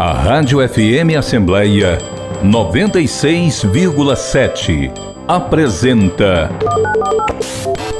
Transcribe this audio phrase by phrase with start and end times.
[0.00, 1.98] A Rádio FM Assembleia
[2.42, 4.90] 96,7
[5.28, 6.48] apresenta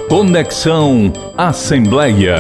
[0.09, 2.37] Conexão Assembleia.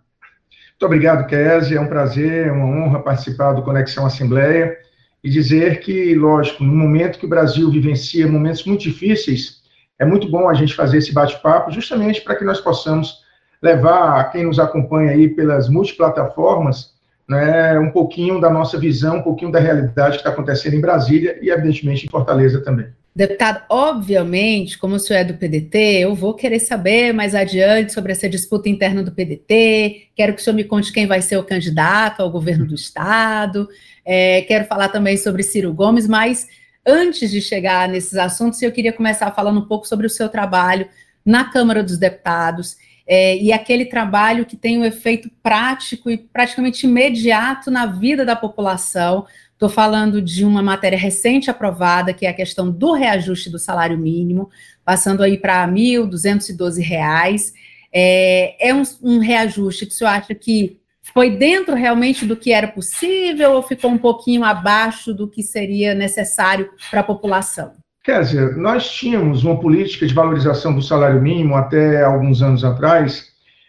[0.70, 1.78] Muito obrigado, Kézia.
[1.78, 4.88] É um prazer, é uma honra participar do Conexão Assembleia
[5.22, 9.60] e dizer que, lógico, no momento que o Brasil vivencia momentos muito difíceis,
[9.98, 13.20] é muito bom a gente fazer esse bate-papo, justamente para que nós possamos
[13.62, 16.94] levar a quem nos acompanha aí pelas multiplataformas,
[17.28, 21.38] né, um pouquinho da nossa visão, um pouquinho da realidade que está acontecendo em Brasília
[21.42, 22.88] e, evidentemente, em Fortaleza também.
[23.14, 28.12] Deputado, obviamente, como o senhor é do PDT, eu vou querer saber mais adiante sobre
[28.12, 30.10] essa disputa interna do PDT.
[30.14, 33.68] Quero que o senhor me conte quem vai ser o candidato ao governo do Estado.
[34.04, 36.46] É, quero falar também sobre Ciro Gomes, mas
[36.86, 40.88] antes de chegar nesses assuntos, eu queria começar falando um pouco sobre o seu trabalho
[41.24, 46.86] na Câmara dos Deputados é, e aquele trabalho que tem um efeito prático e praticamente
[46.86, 49.26] imediato na vida da população.
[49.60, 53.98] Estou falando de uma matéria recente aprovada, que é a questão do reajuste do salário
[53.98, 54.48] mínimo,
[54.82, 57.52] passando aí para R$ 1.212.
[57.92, 60.78] É, é um, um reajuste que o senhor acha que
[61.12, 65.94] foi dentro realmente do que era possível ou ficou um pouquinho abaixo do que seria
[65.94, 67.72] necessário para a população?
[68.02, 73.26] Kézia, nós tínhamos uma política de valorização do salário mínimo até alguns anos atrás,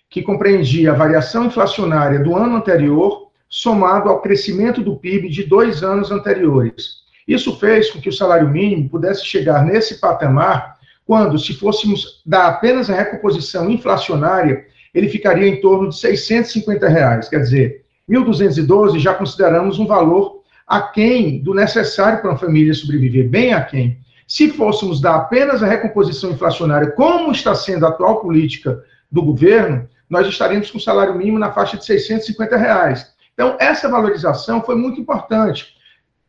[0.10, 5.84] que compreendia a variação inflacionária do ano anterior, somado ao crescimento do PIB de dois
[5.84, 7.02] anos anteriores.
[7.28, 12.48] Isso fez com que o salário mínimo pudesse chegar nesse patamar quando, se fôssemos dar
[12.48, 17.28] apenas a recomposição inflacionária, ele ficaria em torno de 650 reais.
[17.28, 23.54] Quer dizer, 1.212 já consideramos um valor aquém do necessário para uma família sobreviver, bem
[23.54, 24.00] aquém.
[24.26, 28.82] Se fôssemos dar apenas a recomposição inflacionária, como está sendo a atual política
[29.12, 33.12] do governo, nós estaríamos com o salário mínimo na faixa de 650 reais.
[33.42, 35.76] Então, essa valorização foi muito importante.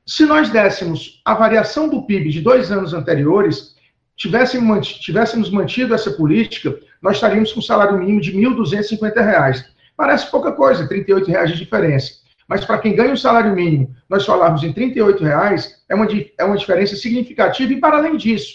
[0.06, 3.76] Se nós dessemos a variação do PIB de dois anos anteriores,
[4.16, 9.62] tivéssemos, mantido essa política, nós estaríamos com um salário mínimo de R$ 1.250.
[9.94, 12.14] Parece pouca coisa, R$ 38,00 de diferença.
[12.48, 16.08] Mas para quem ganha o um salário mínimo, nós falarmos em R$ 38,00, é uma,
[16.38, 17.74] é uma diferença significativa.
[17.74, 18.54] E, para além disso,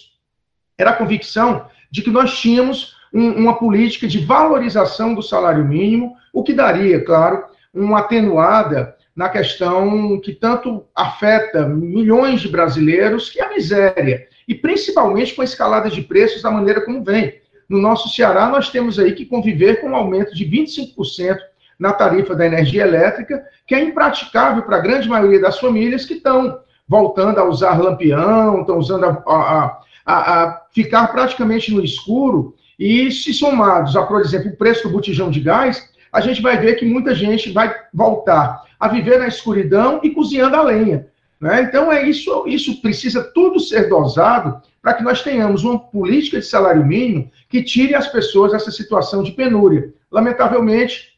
[0.75, 6.16] era a convicção de que nós tínhamos um, uma política de valorização do salário mínimo,
[6.34, 13.39] o que daria, claro, uma atenuada na questão que tanto afeta milhões de brasileiros, que
[13.39, 17.41] é a miséria, e principalmente com a escalada de preços da maneira como vem.
[17.67, 21.37] No nosso Ceará, nós temos aí que conviver com um aumento de 25%
[21.77, 26.16] na tarifa da energia elétrica, que é impraticável para a grande maioria das famílias que
[26.16, 32.55] estão voltando a usar lampião, estão usando a, a, a, a, ficar praticamente no escuro,
[32.79, 36.57] e se somados a, por exemplo, o preço do botijão de gás, a gente vai
[36.57, 41.07] ver que muita gente vai voltar a viver na escuridão e cozinhando a lenha.
[41.40, 41.62] Né?
[41.62, 46.46] Então, é isso, isso precisa tudo ser dosado para que nós tenhamos uma política de
[46.46, 49.93] salário mínimo que tire as pessoas dessa situação de penúria.
[50.11, 51.17] Lamentavelmente,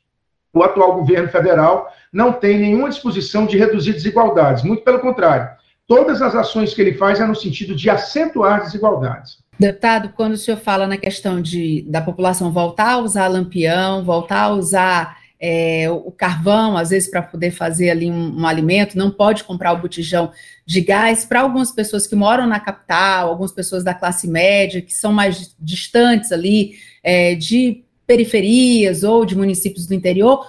[0.53, 5.49] o atual governo federal não tem nenhuma disposição de reduzir desigualdades, muito pelo contrário.
[5.87, 9.39] Todas as ações que ele faz é no sentido de acentuar desigualdades.
[9.59, 14.43] Deputado, quando o senhor fala na questão de, da população voltar a usar lampião, voltar
[14.43, 19.11] a usar é, o carvão, às vezes, para poder fazer ali um, um, alimento, não
[19.11, 20.31] pode comprar o botijão
[20.65, 21.25] de gás.
[21.25, 25.53] Para algumas pessoas que moram na capital, algumas pessoas da classe média, que são mais
[25.59, 30.45] distantes ali é, de periferias ou de municípios do interior,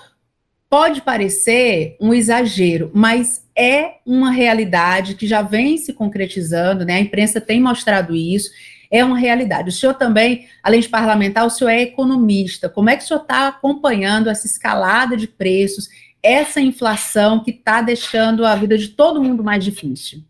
[0.69, 6.95] pode parecer um exagero, mas é uma realidade que já vem se concretizando, né?
[6.95, 8.51] A imprensa tem mostrado isso
[8.90, 9.69] é uma realidade.
[9.69, 12.69] O senhor também, além de parlamentar, o senhor é economista.
[12.69, 15.88] Como é que o senhor está acompanhando essa escalada de preços,
[16.22, 20.22] essa inflação que está deixando a vida de todo mundo mais difícil?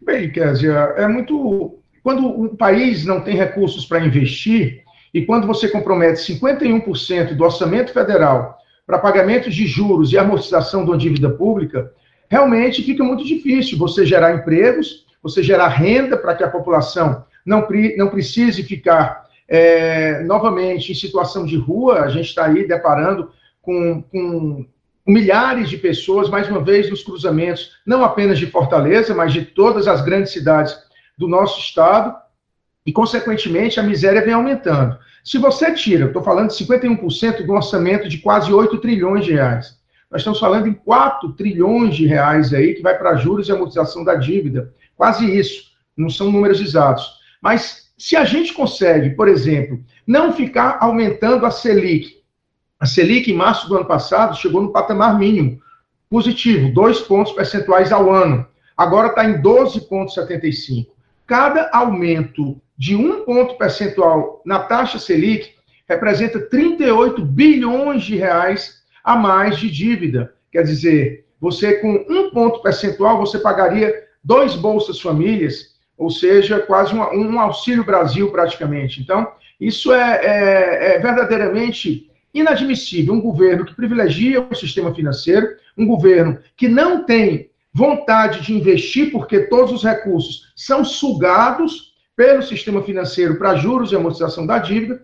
[0.00, 1.78] Bem, Kézia, é muito.
[2.02, 7.92] Quando um país não tem recursos para investir, e quando você compromete 51% do orçamento
[7.92, 11.90] federal para pagamentos de juros e amortização de uma dívida pública,
[12.28, 17.66] realmente fica muito difícil você gerar empregos, você gerar renda para que a população não,
[17.96, 22.00] não precise ficar é, novamente em situação de rua.
[22.00, 23.30] A gente está aí deparando
[23.62, 24.66] com, com
[25.06, 29.86] milhares de pessoas, mais uma vez, nos cruzamentos, não apenas de Fortaleza, mas de todas
[29.86, 30.76] as grandes cidades
[31.16, 32.14] do nosso estado,
[32.84, 34.98] e, consequentemente, a miséria vem aumentando.
[35.24, 39.76] Se você tira, estou falando de 51% do orçamento de quase 8 trilhões de reais,
[40.10, 44.04] nós estamos falando em 4 trilhões de reais aí, que vai para juros e amortização
[44.04, 44.72] da dívida.
[44.96, 47.16] Quase isso, não são números exatos.
[47.46, 52.20] Mas se a gente consegue, por exemplo, não ficar aumentando a Selic,
[52.80, 55.60] a Selic, em março do ano passado, chegou no patamar mínimo,
[56.10, 58.44] positivo, dois pontos percentuais ao ano.
[58.76, 60.88] Agora está em 12,75.
[61.24, 65.54] Cada aumento de um ponto percentual na taxa Selic
[65.88, 70.34] representa 38 bilhões de reais a mais de dívida.
[70.50, 73.94] Quer dizer, você com um ponto percentual, você pagaria
[74.24, 79.00] dois Bolsas Famílias, ou seja, quase um, um Auxílio Brasil praticamente.
[79.00, 79.26] Então,
[79.60, 83.14] isso é, é, é verdadeiramente inadmissível.
[83.14, 89.10] Um governo que privilegia o sistema financeiro, um governo que não tem vontade de investir,
[89.10, 95.02] porque todos os recursos são sugados pelo sistema financeiro para juros e amortização da dívida,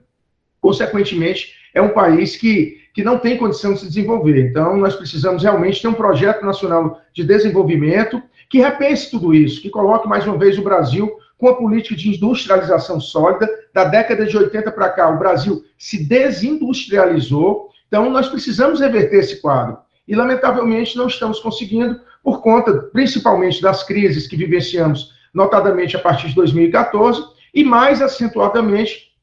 [0.61, 4.49] consequentemente, é um país que, que não tem condição de se desenvolver.
[4.49, 8.23] Então, nós precisamos realmente ter um projeto nacional de desenvolvimento
[8.53, 12.11] que repense tudo isso, que coloque mais uma vez o Brasil com a política de
[12.11, 13.49] industrialização sólida.
[13.73, 17.71] Da década de 80 para cá, o Brasil se desindustrializou.
[17.89, 19.79] Então, nós precisamos reverter esse quadro.
[20.07, 26.29] E, lamentavelmente, não estamos conseguindo, por conta, principalmente, das crises que vivenciamos, notadamente a partir
[26.29, 29.15] de 2014, e mais acentuadamente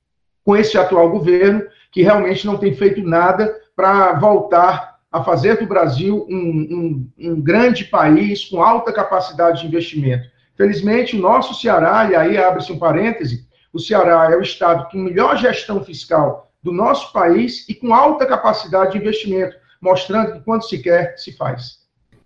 [0.44, 1.62] com esse atual governo,
[1.92, 7.42] que realmente não tem feito nada para voltar a fazer do Brasil um, um, um
[7.42, 10.28] grande país com alta capacidade de investimento.
[10.56, 14.98] Felizmente, o nosso Ceará, e aí abre-se um parêntese, o Ceará é o estado com
[14.98, 20.68] melhor gestão fiscal do nosso país e com alta capacidade de investimento, mostrando que quando
[20.68, 21.80] se quer, se faz.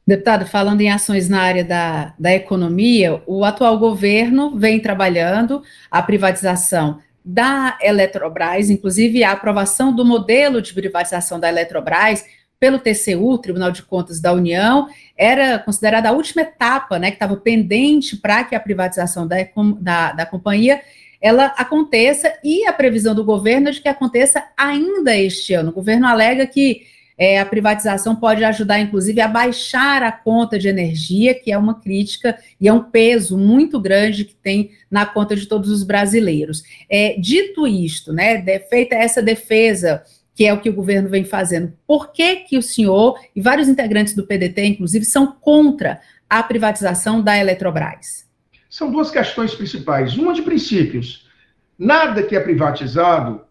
[0.06, 6.01] Deputado, falando em ações na área da, da economia, o atual governo vem trabalhando a
[6.01, 12.25] privatização da Eletrobras, inclusive a aprovação do modelo de privatização da Eletrobras
[12.63, 14.88] pelo TCU, Tribunal de Contas da União,
[15.18, 19.36] era considerada a última etapa, né, que estava pendente para que a privatização da,
[19.81, 20.80] da, da companhia
[21.19, 25.71] ela aconteça e a previsão do governo é de que aconteça ainda este ano.
[25.71, 26.83] O governo alega que
[27.18, 31.81] é, a privatização pode ajudar, inclusive, a baixar a conta de energia, que é uma
[31.81, 36.63] crítica e é um peso muito grande que tem na conta de todos os brasileiros.
[36.89, 40.01] É, dito isto, né, feita essa defesa
[40.35, 41.74] que é o que o governo vem fazendo.
[41.85, 47.21] Por que, que o senhor e vários integrantes do PDT, inclusive, são contra a privatização
[47.21, 48.27] da Eletrobras?
[48.69, 50.18] São duas questões principais.
[50.18, 51.30] Uma de princípios.
[51.77, 53.41] Nada que é privatizado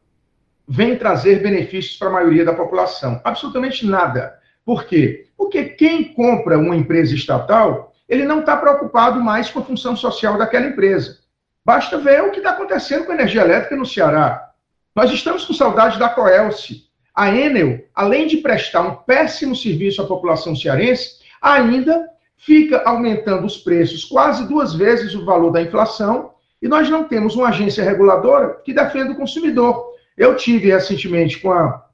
[0.66, 3.20] vem trazer benefícios para a maioria da população.
[3.22, 4.38] Absolutamente nada.
[4.64, 5.26] Por quê?
[5.36, 10.38] Porque quem compra uma empresa estatal, ele não está preocupado mais com a função social
[10.38, 11.18] daquela empresa.
[11.64, 14.51] Basta ver o que está acontecendo com a energia elétrica no Ceará.
[14.94, 16.82] Nós estamos com saudade da Coelce.
[17.14, 23.56] A Enel, além de prestar um péssimo serviço à população cearense, ainda fica aumentando os
[23.56, 28.60] preços quase duas vezes o valor da inflação, e nós não temos uma agência reguladora
[28.64, 29.92] que defenda o consumidor.
[30.16, 31.84] Eu tive recentemente com, a,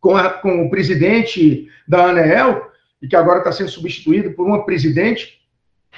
[0.00, 2.62] com, a, com o presidente da ANEEL,
[3.02, 5.40] e que agora está sendo substituído por uma presidente,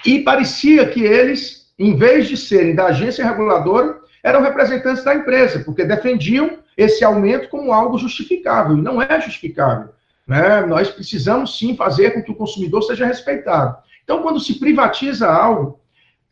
[0.05, 5.61] e parecia que eles, em vez de serem da agência reguladora, eram representantes da empresa,
[5.61, 9.91] porque defendiam esse aumento como algo justificável, e não é justificável.
[10.27, 10.61] Né?
[10.67, 13.77] Nós precisamos sim fazer com que o consumidor seja respeitado.
[14.05, 15.81] Então, quando se privatiza algo,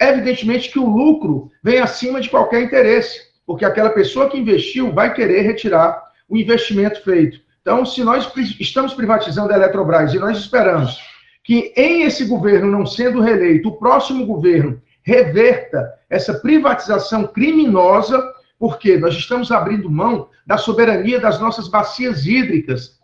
[0.00, 5.14] evidentemente que o lucro vem acima de qualquer interesse, porque aquela pessoa que investiu vai
[5.14, 7.40] querer retirar o investimento feito.
[7.62, 11.00] Então, se nós estamos privatizando a Eletrobras e nós esperamos
[11.42, 18.22] que em esse governo não sendo reeleito, o próximo governo reverta essa privatização criminosa,
[18.58, 22.98] porque nós estamos abrindo mão da soberania das nossas bacias hídricas.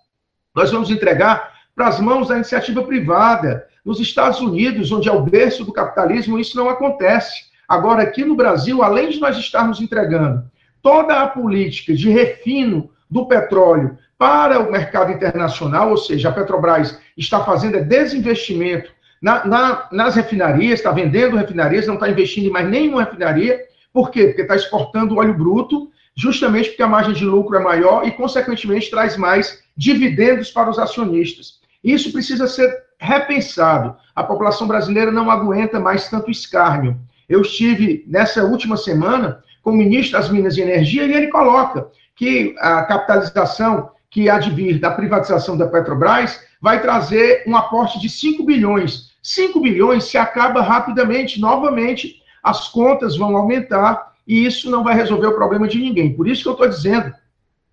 [0.54, 3.66] Nós vamos entregar para as mãos da iniciativa privada.
[3.84, 7.50] Nos Estados Unidos, onde é o berço do capitalismo, isso não acontece.
[7.68, 10.44] Agora, aqui no Brasil, além de nós estarmos entregando
[10.80, 16.98] toda a política de refino do petróleo para o mercado internacional, ou seja, a Petrobras
[17.16, 18.92] está fazendo é desinvestimento
[19.22, 23.60] na, na, nas refinarias, está vendendo refinarias, não está investindo em mais nenhuma refinaria.
[23.92, 24.26] Por quê?
[24.26, 28.90] Porque está exportando óleo bruto, justamente porque a margem de lucro é maior e, consequentemente,
[28.90, 31.60] traz mais dividendos para os acionistas.
[31.84, 33.96] Isso precisa ser repensado.
[34.14, 36.98] A população brasileira não aguenta mais tanto escárnio.
[37.28, 41.86] Eu estive nessa última semana com o ministro das Minas e Energia e ele coloca
[42.16, 47.98] que a capitalização que há de vir da privatização da Petrobras vai trazer um aporte
[47.98, 49.11] de 5 bilhões.
[49.22, 55.28] 5 bilhões se acaba rapidamente, novamente, as contas vão aumentar e isso não vai resolver
[55.28, 56.12] o problema de ninguém.
[56.12, 57.12] Por isso que eu estou dizendo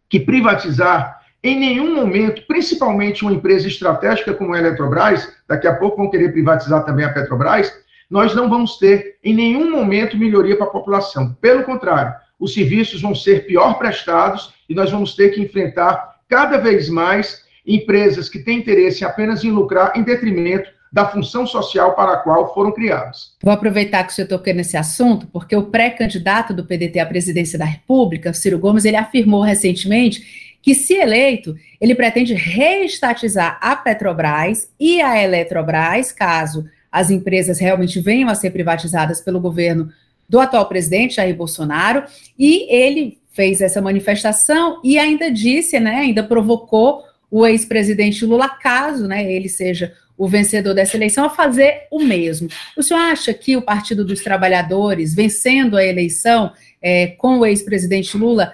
[0.07, 5.97] que privatizar em nenhum momento, principalmente uma empresa estratégica como a Eletrobras, daqui a pouco
[5.97, 7.73] vão querer privatizar também a Petrobras,
[8.09, 11.33] nós não vamos ter em nenhum momento melhoria para a população.
[11.35, 16.57] Pelo contrário, os serviços vão ser pior prestados e nós vamos ter que enfrentar cada
[16.57, 22.13] vez mais empresas que têm interesse apenas em lucrar em detrimento da função social para
[22.13, 23.33] a qual foram criadas.
[23.43, 27.59] Vou aproveitar que o senhor tocou nesse assunto, porque o pré-candidato do PDT à presidência
[27.59, 34.69] da República, Ciro Gomes, ele afirmou recentemente que, se eleito, ele pretende reestatizar a Petrobras
[34.79, 39.91] e a Eletrobras, caso as empresas realmente venham a ser privatizadas pelo governo
[40.27, 42.03] do atual presidente Jair Bolsonaro,
[42.37, 49.07] e ele fez essa manifestação e ainda disse, né, ainda provocou o ex-presidente Lula, caso
[49.07, 52.49] né, ele seja o vencedor dessa eleição, a fazer o mesmo.
[52.75, 58.17] O senhor acha que o Partido dos Trabalhadores, vencendo a eleição é, com o ex-presidente
[58.17, 58.53] Lula,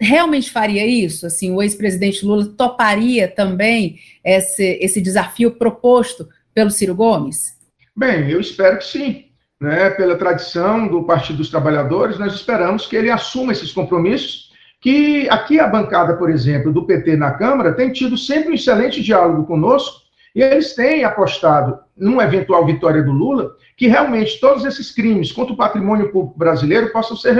[0.00, 1.26] realmente faria isso?
[1.26, 7.58] Assim, o ex-presidente Lula toparia também esse, esse desafio proposto pelo Ciro Gomes?
[7.96, 9.24] Bem, eu espero que sim.
[9.60, 9.90] Né?
[9.90, 15.58] Pela tradição do Partido dos Trabalhadores, nós esperamos que ele assuma esses compromissos, que aqui
[15.58, 20.01] a bancada, por exemplo, do PT na Câmara, tem tido sempre um excelente diálogo conosco,
[20.34, 25.52] e eles têm apostado, numa eventual vitória do Lula, que realmente todos esses crimes contra
[25.52, 27.34] o patrimônio público brasileiro possam ser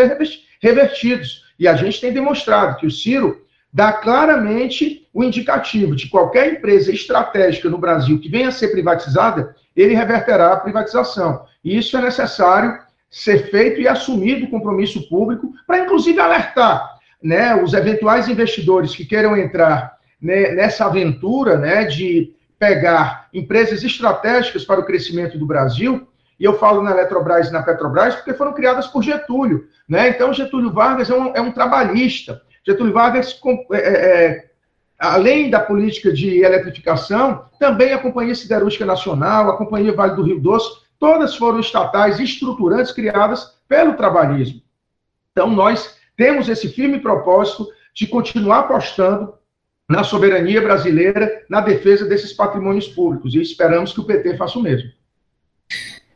[0.61, 1.43] revertidos.
[1.59, 6.93] E a gente tem demonstrado que o Ciro dá claramente o indicativo de qualquer empresa
[6.93, 11.47] estratégica no Brasil que venha a ser privatizada, ele reverterá a privatização.
[11.65, 12.79] E isso é necessário
[13.11, 19.05] ser feito e assumido o compromisso público para, inclusive, alertar né, os eventuais investidores que
[19.05, 26.07] queiram entrar né, nessa aventura né, de pegar empresas estratégicas para o crescimento do Brasil,
[26.39, 29.67] e eu falo na Eletrobras e na Petrobras porque foram criadas por Getúlio.
[29.89, 30.11] Né?
[30.11, 32.41] Então, Getúlio Vargas é um, é um trabalhista.
[32.65, 33.37] Getúlio Vargas,
[33.73, 34.51] é, é, é,
[34.97, 40.39] além da política de eletrificação, também a Companhia Siderúrgica Nacional, a Companhia Vale do Rio
[40.39, 44.63] Doce, todas foram estatais estruturantes criadas pelo trabalhismo.
[45.33, 49.35] Então, nós temos esse firme propósito de continuar apostando
[49.93, 54.63] na soberania brasileira, na defesa desses patrimônios públicos, e esperamos que o PT faça o
[54.63, 54.91] mesmo.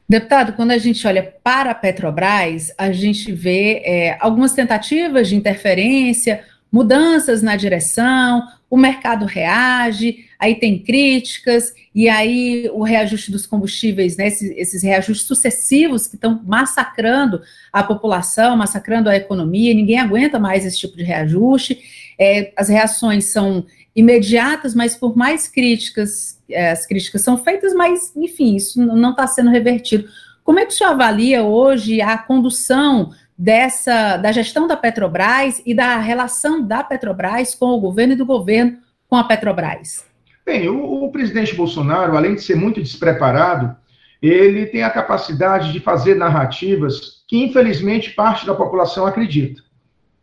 [0.09, 5.37] Deputado, quando a gente olha para a Petrobras, a gente vê é, algumas tentativas de
[5.37, 6.42] interferência,
[6.73, 14.16] mudanças na direção, o mercado reage, aí tem críticas, e aí o reajuste dos combustíveis,
[14.16, 17.42] né, esses, esses reajustes sucessivos que estão massacrando
[17.73, 22.05] a população, massacrando a economia, ninguém aguenta mais esse tipo de reajuste.
[22.18, 28.14] É, as reações são imediatas, mas por mais críticas, é, as críticas são feitas, mas,
[28.14, 30.08] enfim, isso não está sendo revertido.
[30.44, 35.75] Como é que o senhor avalia hoje a condução dessa da gestão da Petrobras e
[35.75, 40.04] da relação da Petrobras com o governo e do governo com a Petrobras?
[40.44, 43.76] Bem, o, o presidente Bolsonaro, além de ser muito despreparado,
[44.23, 49.62] ele tem a capacidade de fazer narrativas que, infelizmente, parte da população acredita.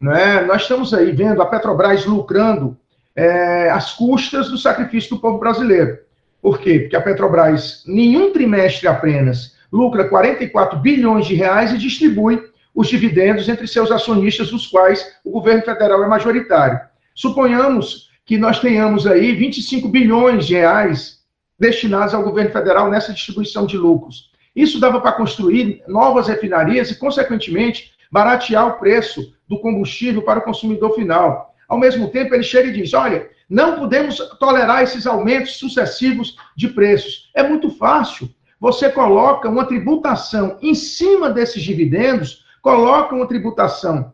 [0.04, 0.42] Né?
[0.42, 2.78] Nós estamos aí vendo a Petrobras lucrando
[3.16, 5.98] é, às custas do sacrifício do povo brasileiro.
[6.42, 6.80] Por quê?
[6.80, 12.44] Porque a Petrobras, nenhum trimestre apenas, lucra 44 bilhões de reais e distribui
[12.76, 16.82] os dividendos entre seus acionistas, dos quais o governo federal é majoritário.
[17.16, 21.20] Suponhamos que nós tenhamos aí 25 bilhões de reais
[21.58, 24.34] destinados ao governo federal nessa distribuição de lucros.
[24.54, 30.44] Isso dava para construir novas refinarias e, consequentemente, baratear o preço do combustível para o
[30.44, 31.52] consumidor final.
[31.68, 36.68] Ao mesmo tempo, ele chega e diz: olha, não podemos tolerar esses aumentos sucessivos de
[36.68, 37.32] preços.
[37.34, 38.30] É muito fácil.
[38.60, 44.14] Você coloca uma tributação em cima desses dividendos, coloca uma tributação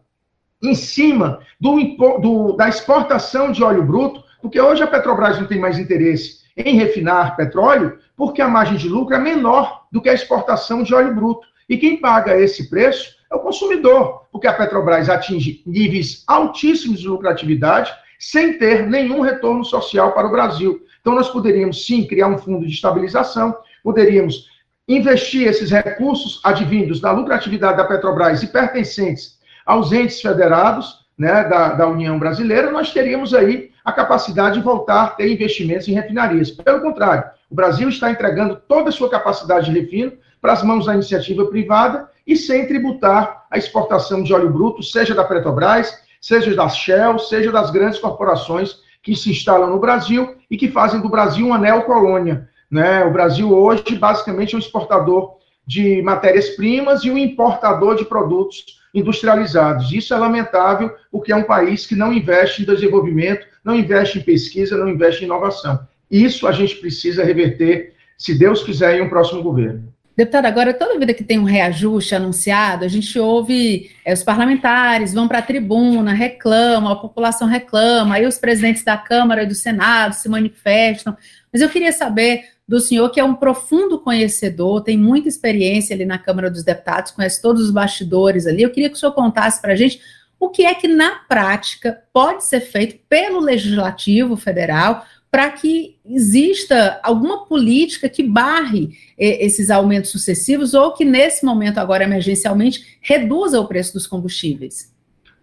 [0.64, 1.78] em cima do,
[2.22, 6.76] do, da exportação de óleo bruto, porque hoje a Petrobras não tem mais interesse em
[6.76, 11.14] refinar petróleo, porque a margem de lucro é menor do que a exportação de óleo
[11.14, 11.48] bruto.
[11.68, 17.08] E quem paga esse preço é o consumidor, porque a Petrobras atinge níveis altíssimos de
[17.08, 20.82] lucratividade sem ter nenhum retorno social para o Brasil.
[21.00, 24.50] Então, nós poderíamos sim criar um fundo de estabilização, poderíamos
[24.88, 31.74] investir esses recursos advindos da lucratividade da Petrobras e pertencentes aos entes federados né, da,
[31.74, 36.50] da União Brasileira, nós teríamos aí a capacidade de voltar a ter investimentos em refinarias.
[36.50, 40.86] Pelo contrário, o Brasil está entregando toda a sua capacidade de refino para as mãos
[40.86, 46.56] da iniciativa privada e sem tributar a exportação de óleo bruto, seja da Petrobras, seja
[46.56, 51.10] da Shell, seja das grandes corporações que se instalam no Brasil e que fazem do
[51.10, 52.48] Brasil uma neocolônia.
[52.70, 53.04] Né?
[53.04, 59.92] O Brasil hoje, basicamente, é um exportador de matérias-primas e um importador de produtos industrializados.
[59.92, 64.22] Isso é lamentável, porque é um país que não investe em desenvolvimento, não investe em
[64.22, 65.80] pesquisa, não investe em inovação.
[66.12, 69.89] Isso a gente precisa reverter, se Deus quiser, em um próximo governo.
[70.20, 75.14] Deputado, agora toda vida que tem um reajuste anunciado, a gente ouve é, os parlamentares
[75.14, 79.56] vão para a tribuna, reclamam, a população reclama, aí os presidentes da Câmara e do
[79.56, 81.16] Senado se manifestam.
[81.54, 86.04] Mas eu queria saber do senhor, que é um profundo conhecedor, tem muita experiência ali
[86.04, 88.62] na Câmara dos Deputados, conhece todos os bastidores ali.
[88.62, 90.02] Eu queria que o senhor contasse para a gente
[90.38, 97.00] o que é que, na prática, pode ser feito pelo Legislativo Federal para que exista
[97.04, 103.60] alguma política que barre eh, esses aumentos sucessivos ou que, nesse momento, agora emergencialmente, reduza
[103.60, 104.92] o preço dos combustíveis?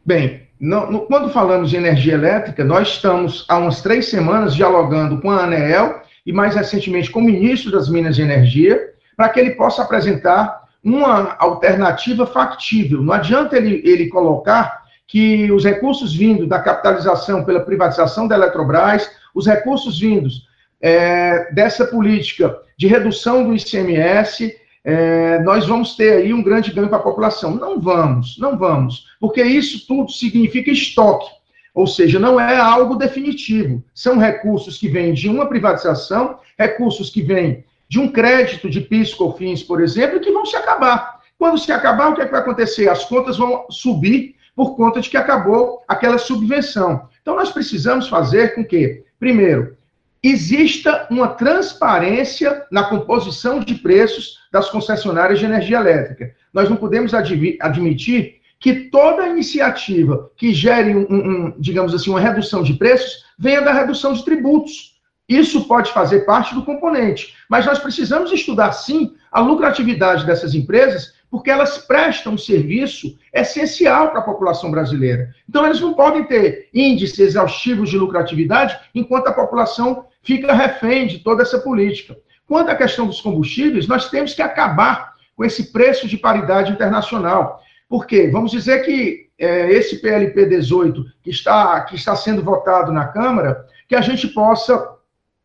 [0.04, 5.30] Bem, no, quando falamos de energia elétrica, nós estamos há umas três semanas dialogando com
[5.30, 8.80] a ANEEL e, mais recentemente, com o ministro das Minas e Energia,
[9.16, 13.02] para que ele possa apresentar uma alternativa factível.
[13.02, 19.10] Não adianta ele, ele colocar que os recursos vindo da capitalização pela privatização da Eletrobras
[19.36, 20.46] os recursos vindos
[20.80, 26.88] é, dessa política de redução do ICMS, é, nós vamos ter aí um grande ganho
[26.88, 27.54] para a população.
[27.54, 31.30] Não vamos, não vamos, porque isso tudo significa estoque,
[31.74, 33.84] ou seja, não é algo definitivo.
[33.94, 39.12] São recursos que vêm de uma privatização, recursos que vêm de um crédito de PIS,
[39.12, 41.20] COFINS, por exemplo, que vão se acabar.
[41.38, 42.88] Quando se acabar, o que, é que vai acontecer?
[42.88, 47.06] As contas vão subir por conta de que acabou aquela subvenção.
[47.20, 49.76] Então, nós precisamos fazer com que Primeiro,
[50.22, 56.34] exista uma transparência na composição de preços das concessionárias de energia elétrica.
[56.52, 62.62] Nós não podemos admitir que toda iniciativa que gere, um, um, digamos assim, uma redução
[62.62, 64.96] de preços venha da redução de tributos.
[65.28, 71.15] Isso pode fazer parte do componente, mas nós precisamos estudar, sim, a lucratividade dessas empresas
[71.30, 75.34] porque elas prestam um serviço essencial para a população brasileira.
[75.48, 81.18] Então, eles não podem ter índices exaustivos de lucratividade enquanto a população fica refém de
[81.18, 82.16] toda essa política.
[82.46, 87.60] Quanto à questão dos combustíveis, nós temos que acabar com esse preço de paridade internacional.
[87.88, 88.28] Por quê?
[88.32, 93.66] Vamos dizer que é, esse PLP 18 que está, que está sendo votado na Câmara,
[93.88, 94.96] que a gente possa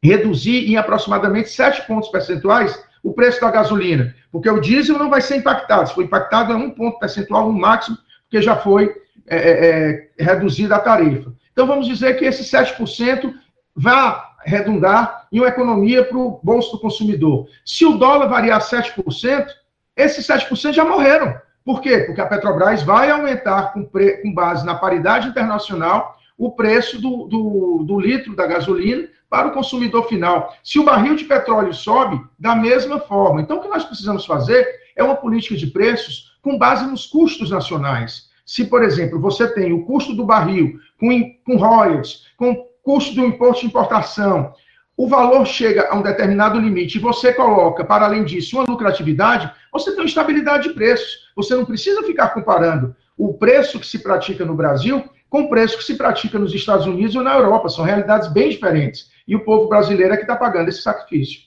[0.01, 5.21] reduzir em aproximadamente 7 pontos percentuais o preço da gasolina, porque o diesel não vai
[5.21, 5.89] ser impactado.
[5.89, 8.95] Se for impactado, é um ponto percentual no máximo, porque já foi
[9.27, 11.33] é, é, é reduzida a tarifa.
[11.51, 13.33] Então, vamos dizer que esse 7%
[13.75, 17.47] vai redundar em uma economia para o bolso do consumidor.
[17.65, 19.47] Se o dólar variar 7%,
[19.95, 21.35] esses 7% já morreram.
[21.63, 21.99] Por quê?
[21.99, 24.17] Porque a Petrobras vai aumentar, com, pre...
[24.21, 29.51] com base na paridade internacional, o preço do, do, do litro da gasolina para o
[29.53, 30.53] consumidor final.
[30.61, 33.41] Se o barril de petróleo sobe, da mesma forma.
[33.41, 37.49] Então, o que nós precisamos fazer é uma política de preços com base nos custos
[37.49, 38.29] nacionais.
[38.45, 41.07] Se, por exemplo, você tem o custo do barril com,
[41.45, 44.53] com royalties, com custo do imposto de importação,
[44.97, 49.49] o valor chega a um determinado limite e você coloca, para além disso, uma lucratividade,
[49.71, 51.31] você tem estabilidade de preços.
[51.37, 55.77] Você não precisa ficar comparando o preço que se pratica no Brasil com o preço
[55.77, 57.69] que se pratica nos Estados Unidos ou na Europa.
[57.69, 61.43] São realidades bem diferentes e o povo brasileiro é que está pagando esse sacrifício.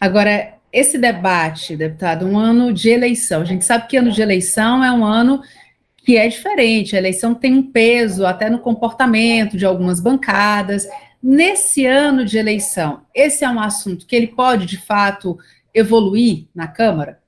[0.00, 3.40] Agora, esse debate, deputado, um ano de eleição.
[3.40, 5.40] A gente sabe que ano de eleição é um ano
[5.98, 6.96] que é diferente.
[6.96, 10.88] A eleição tem um peso até no comportamento de algumas bancadas.
[11.22, 15.38] Nesse ano de eleição, esse é um assunto que ele pode, de fato,
[15.72, 17.20] evoluir na Câmara?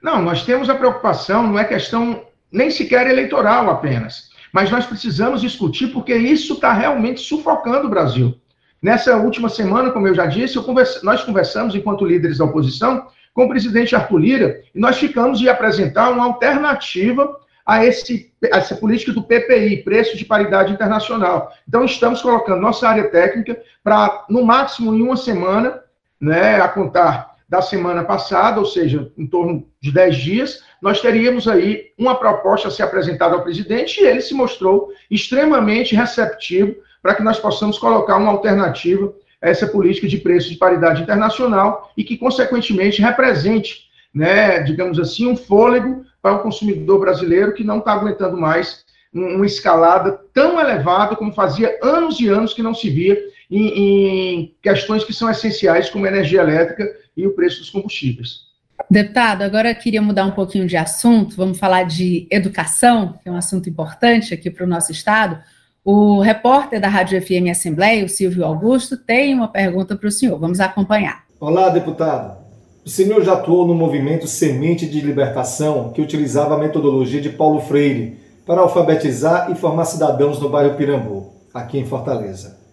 [0.00, 5.40] Não, nós temos a preocupação, não é questão nem sequer eleitoral apenas, mas nós precisamos
[5.40, 8.40] discutir porque isso está realmente sufocando o Brasil.
[8.80, 13.08] Nessa última semana, como eu já disse, eu conversa, nós conversamos, enquanto líderes da oposição,
[13.32, 17.36] com o presidente Arthur Lira, e nós ficamos de apresentar uma alternativa
[17.66, 21.50] a, esse, a essa política do PPI, Preço de Paridade Internacional.
[21.66, 25.80] Então, estamos colocando nossa área técnica para, no máximo, em uma semana,
[26.20, 31.48] né, a contar da semana passada, ou seja, em torno de 10 dias, nós teríamos
[31.48, 37.14] aí uma proposta a ser apresentada ao presidente e ele se mostrou extremamente receptivo para
[37.14, 42.04] que nós possamos colocar uma alternativa a essa política de preços de paridade internacional e
[42.04, 47.92] que, consequentemente, represente, né, digamos assim, um fôlego para o consumidor brasileiro que não está
[47.92, 53.18] aguentando mais uma escalada tão elevada como fazia anos e anos que não se via
[53.50, 58.43] em, em questões que são essenciais, como energia elétrica e o preço dos combustíveis.
[58.90, 63.36] Deputado, agora queria mudar um pouquinho de assunto, vamos falar de educação, que é um
[63.36, 65.38] assunto importante aqui para o nosso Estado.
[65.84, 70.38] O repórter da Rádio FM Assembleia, o Silvio Augusto, tem uma pergunta para o senhor.
[70.38, 71.24] Vamos acompanhar.
[71.40, 72.44] Olá, deputado.
[72.84, 77.60] O senhor já atuou no movimento Semente de Libertação, que utilizava a metodologia de Paulo
[77.60, 82.63] Freire para alfabetizar e formar cidadãos no bairro Pirambu, aqui em Fortaleza.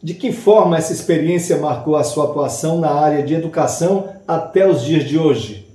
[0.00, 4.84] De que forma essa experiência marcou a sua atuação na área de educação até os
[4.84, 5.66] dias de hoje?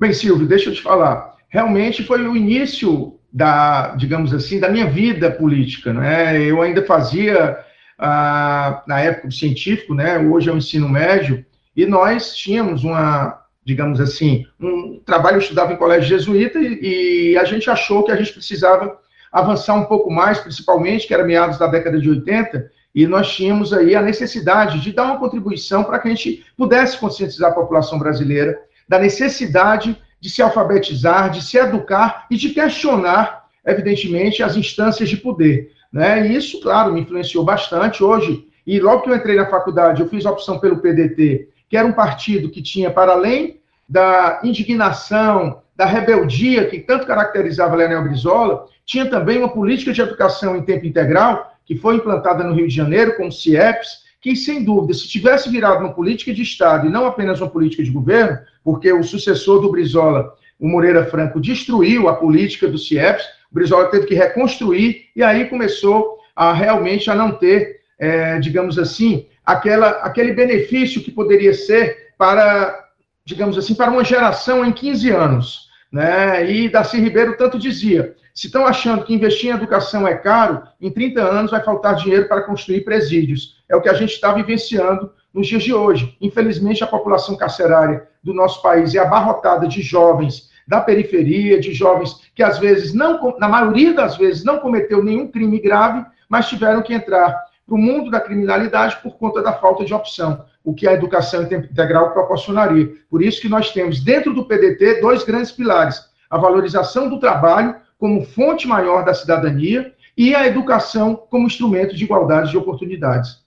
[0.00, 1.34] Bem, Silvio, deixa eu te falar.
[1.48, 6.42] Realmente foi o início da, digamos assim, da minha vida política, né?
[6.42, 7.58] Eu ainda fazia
[7.98, 10.18] ah, na época do científico, né?
[10.18, 11.44] Hoje é o ensino médio
[11.76, 15.36] e nós tínhamos uma, digamos assim, um trabalho.
[15.36, 18.98] Eu estudava em colégio jesuíta e, e a gente achou que a gente precisava
[19.30, 23.74] avançar um pouco mais, principalmente que era meados da década de 80 e nós tínhamos
[23.74, 27.98] aí a necessidade de dar uma contribuição para que a gente pudesse conscientizar a população
[27.98, 35.10] brasileira da necessidade de se alfabetizar, de se educar e de questionar, evidentemente, as instâncias
[35.10, 35.72] de poder.
[35.92, 36.26] Né?
[36.26, 38.48] E isso, claro, me influenciou bastante hoje.
[38.66, 41.86] E logo que eu entrei na faculdade, eu fiz a opção pelo PDT, que era
[41.86, 48.64] um partido que tinha, para além da indignação, da rebeldia que tanto caracterizava Leonel Brizola,
[48.86, 52.74] tinha também uma política de educação em tempo integral que foi implantada no Rio de
[52.74, 56.90] Janeiro com o CIEPS, que, sem dúvida, se tivesse virado uma política de Estado e
[56.90, 62.08] não apenas uma política de governo, porque o sucessor do Brizola, o Moreira Franco, destruiu
[62.08, 67.14] a política do CIEPS, o Brizola teve que reconstruir, e aí começou a realmente a
[67.14, 72.88] não ter, é, digamos assim, aquela, aquele benefício que poderia ser para,
[73.24, 75.66] digamos assim, para uma geração em 15 anos.
[75.92, 76.50] Né?
[76.50, 80.90] E Darcy Ribeiro tanto dizia: se estão achando que investir em educação é caro, em
[80.90, 83.56] 30 anos vai faltar dinheiro para construir presídios.
[83.66, 86.14] É o que a gente está vivenciando nos dias de hoje.
[86.20, 92.30] Infelizmente, a população carcerária do nosso país é abarrotada de jovens da periferia, de jovens
[92.34, 96.82] que às vezes não, na maioria das vezes, não cometeu nenhum crime grave, mas tiveram
[96.82, 100.86] que entrar para o mundo da criminalidade por conta da falta de opção, o que
[100.86, 102.90] a educação integral proporcionaria.
[103.08, 107.85] Por isso que nós temos dentro do PDT dois grandes pilares: a valorização do trabalho
[107.98, 113.44] como fonte maior da cidadania e a educação como instrumento de igualdade de oportunidades.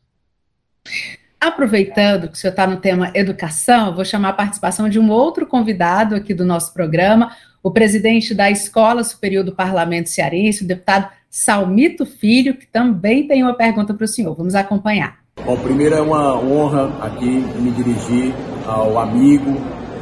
[1.39, 5.47] Aproveitando que o senhor está no tema educação, vou chamar a participação de um outro
[5.47, 7.31] convidado aqui do nosso programa,
[7.63, 13.43] o presidente da Escola Superior do Parlamento Cearense, o deputado Salmito Filho, que também tem
[13.43, 14.35] uma pergunta para o senhor.
[14.35, 15.19] Vamos acompanhar.
[15.45, 18.33] Bom, primeiro é uma honra aqui me dirigir
[18.67, 19.55] ao amigo,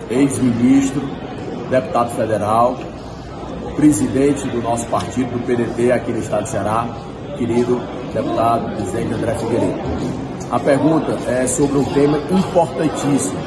[0.10, 1.02] ex-ministro,
[1.70, 2.80] deputado federal,
[3.78, 6.88] presidente do nosso partido, do PDT, aqui no estado de Ceará,
[7.38, 7.80] querido
[8.12, 9.80] deputado presidente André Figueiredo.
[10.50, 13.38] A pergunta é sobre um tema importantíssimo.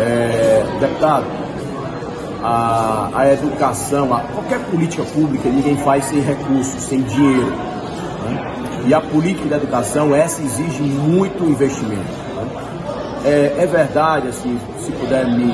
[0.00, 1.26] É, deputado,
[2.42, 7.50] a, a educação, a, qualquer política pública, ninguém faz sem recursos, sem dinheiro.
[7.50, 8.84] Né?
[8.86, 12.27] E a política da educação, essa exige muito investimento.
[13.24, 15.52] É, é, verdade, assim, se puder me,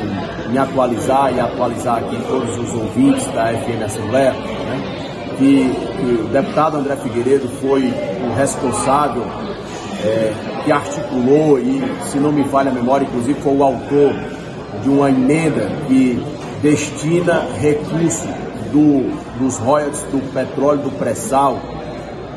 [0.50, 6.29] me, atualizar e atualizar aqui todos os ouvintes da FM Assembleia, né, que, que, o
[6.29, 9.24] deputado André Figueiredo foi o responsável
[10.05, 10.33] é,
[10.64, 14.14] que articulou e, se não me falha a memória, inclusive foi o autor
[14.83, 16.22] de uma emenda que
[16.61, 18.29] destina recursos
[18.70, 21.59] do, dos royalties do petróleo do pré-sal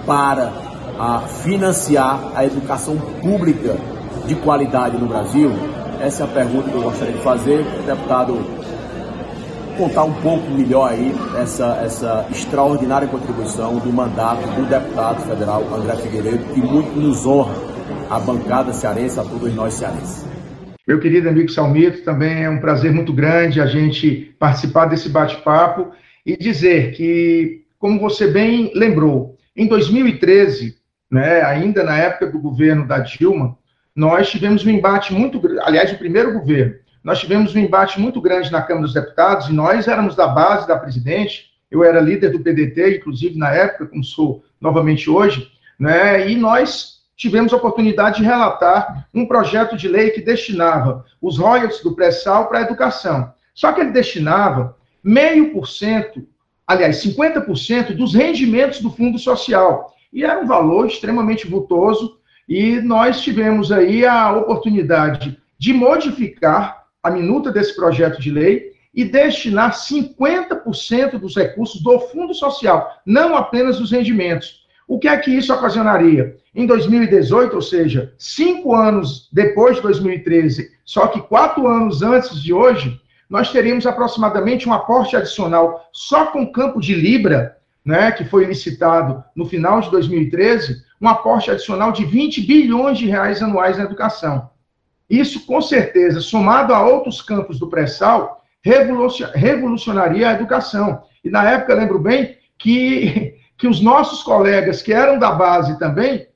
[0.05, 0.51] para
[0.97, 3.77] a financiar a educação pública
[4.27, 5.51] de qualidade no Brasil?
[6.01, 7.63] Essa é a pergunta que eu gostaria de fazer.
[7.85, 8.37] Deputado
[9.77, 15.95] contar um pouco melhor aí essa, essa extraordinária contribuição do mandato do deputado federal André
[15.97, 17.53] Figueiredo, que muito nos honra
[18.09, 20.25] a bancada cearense, a todos nós cearenses.
[20.87, 25.91] Meu querido amigo Salmito, também é um prazer muito grande a gente participar desse bate-papo
[26.25, 30.75] e dizer que, como você bem lembrou, em 2013,
[31.11, 33.57] né, ainda na época do governo da Dilma,
[33.97, 38.51] nós tivemos um embate muito, aliás, o primeiro governo, nós tivemos um embate muito grande
[38.51, 42.39] na Câmara dos Deputados e nós éramos da base da presidente, eu era líder do
[42.39, 48.23] PDT, inclusive na época, como sou novamente hoje, né, e nós tivemos a oportunidade de
[48.23, 53.33] relatar um projeto de lei que destinava os royalties do pré-sal para a educação.
[53.55, 56.23] Só que ele destinava meio por cento,
[56.67, 59.95] aliás, 50% dos rendimentos do Fundo Social.
[60.13, 62.16] E era um valor extremamente vultoso,
[62.47, 69.03] e nós tivemos aí a oportunidade de modificar a minuta desse projeto de lei e
[69.03, 74.65] destinar 50% dos recursos do Fundo Social, não apenas dos rendimentos.
[74.87, 76.37] O que é que isso ocasionaria?
[76.55, 82.53] Em 2018, ou seja, cinco anos depois de 2013, só que quatro anos antes de
[82.53, 88.25] hoje, nós teríamos aproximadamente um aporte adicional só com o campo de Libra, né, que
[88.25, 93.77] foi licitado no final de 2013, um aporte adicional de 20 bilhões de reais anuais
[93.77, 94.49] na educação.
[95.09, 101.03] Isso, com certeza, somado a outros campos do pré-sal, revolucionaria a educação.
[101.23, 106.27] E na época, lembro bem que, que os nossos colegas, que eram da base também,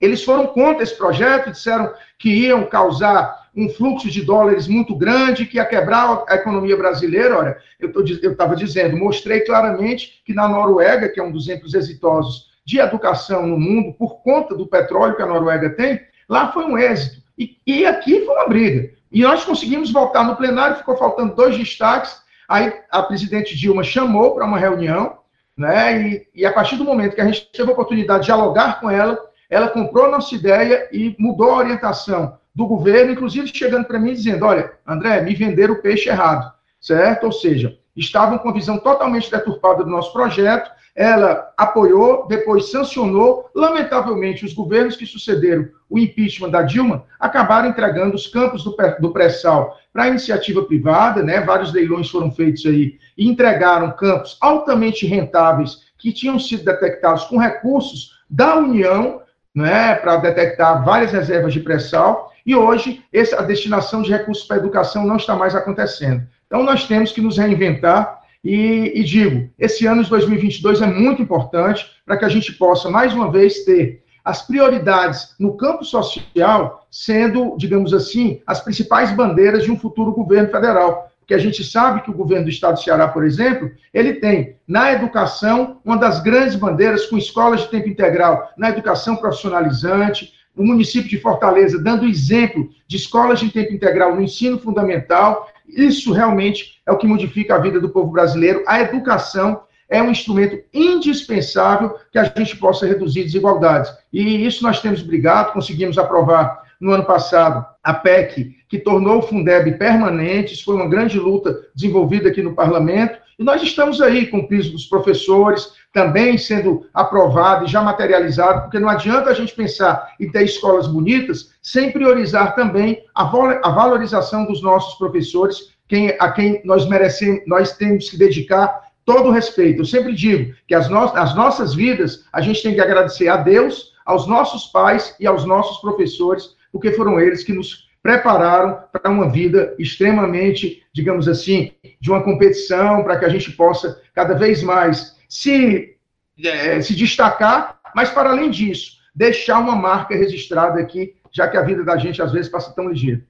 [0.00, 5.44] eles foram contra esse projeto, disseram que iam causar um fluxo de dólares muito grande,
[5.44, 7.36] que ia quebrar a economia brasileira.
[7.36, 12.47] Olha, eu estava dizendo, mostrei claramente que na Noruega, que é um dos exemplos exitosos
[12.68, 16.76] de educação no mundo, por conta do petróleo que a Noruega tem, lá foi um
[16.76, 17.22] êxito.
[17.38, 18.90] E, e aqui foi uma briga.
[19.10, 22.20] E nós conseguimos voltar no plenário, ficou faltando dois destaques.
[22.46, 25.16] Aí a presidente Dilma chamou para uma reunião,
[25.56, 26.02] né?
[26.02, 28.90] E, e, a partir do momento que a gente teve a oportunidade de dialogar com
[28.90, 34.12] ela, ela comprou nossa ideia e mudou a orientação do governo, inclusive chegando para mim
[34.12, 37.24] dizendo: olha, André, me venderam o peixe errado, certo?
[37.24, 43.48] Ou seja, estavam com a visão totalmente deturpada do nosso projeto ela apoiou, depois sancionou.
[43.54, 49.78] Lamentavelmente, os governos que sucederam o impeachment da Dilma acabaram entregando os campos do pré-sal
[49.92, 51.40] para iniciativa privada, né?
[51.40, 57.38] Vários leilões foram feitos aí e entregaram campos altamente rentáveis que tinham sido detectados com
[57.38, 59.22] recursos da União,
[59.54, 64.56] né, para detectar várias reservas de pré-sal, e hoje essa, a destinação de recursos para
[64.56, 66.22] educação não está mais acontecendo.
[66.46, 71.20] Então, nós temos que nos reinventar e, e digo, esse ano de 2022 é muito
[71.20, 76.86] importante para que a gente possa, mais uma vez, ter as prioridades no campo social
[76.90, 81.10] sendo, digamos assim, as principais bandeiras de um futuro governo federal.
[81.18, 84.56] Porque a gente sabe que o governo do estado do Ceará, por exemplo, ele tem
[84.66, 90.64] na educação uma das grandes bandeiras com escolas de tempo integral, na educação profissionalizante, o
[90.64, 96.80] município de Fortaleza dando exemplo de escolas de tempo integral no ensino fundamental isso realmente
[96.86, 98.64] é o que modifica a vida do povo brasileiro.
[98.66, 103.90] A educação é um instrumento indispensável que a gente possa reduzir desigualdades.
[104.12, 109.22] E isso nós temos brigado, conseguimos aprovar no ano passado a PEC, que tornou o
[109.22, 110.54] Fundeb permanente.
[110.54, 113.18] Isso foi uma grande luta desenvolvida aqui no parlamento.
[113.38, 118.62] E nós estamos aí com o piso dos professores, também sendo aprovado e já materializado,
[118.62, 124.44] porque não adianta a gente pensar em ter escolas bonitas sem priorizar também a, valorização
[124.44, 129.82] dos nossos professores, quem, a quem nós merecemos, nós temos que dedicar todo o respeito.
[129.82, 133.36] Eu sempre digo que as, no as nossas vidas a gente tem que agradecer a
[133.36, 139.10] Deus, aos nossos pais e aos nossos professores, porque foram eles que nos prepararam para
[139.10, 144.62] uma vida extremamente, digamos assim, de uma competição, para que a gente possa cada vez
[144.62, 145.96] mais se,
[146.42, 151.62] é, se destacar, mas para além disso, deixar uma marca registrada aqui, já que a
[151.62, 153.22] vida da gente às vezes passa tão ligeiro.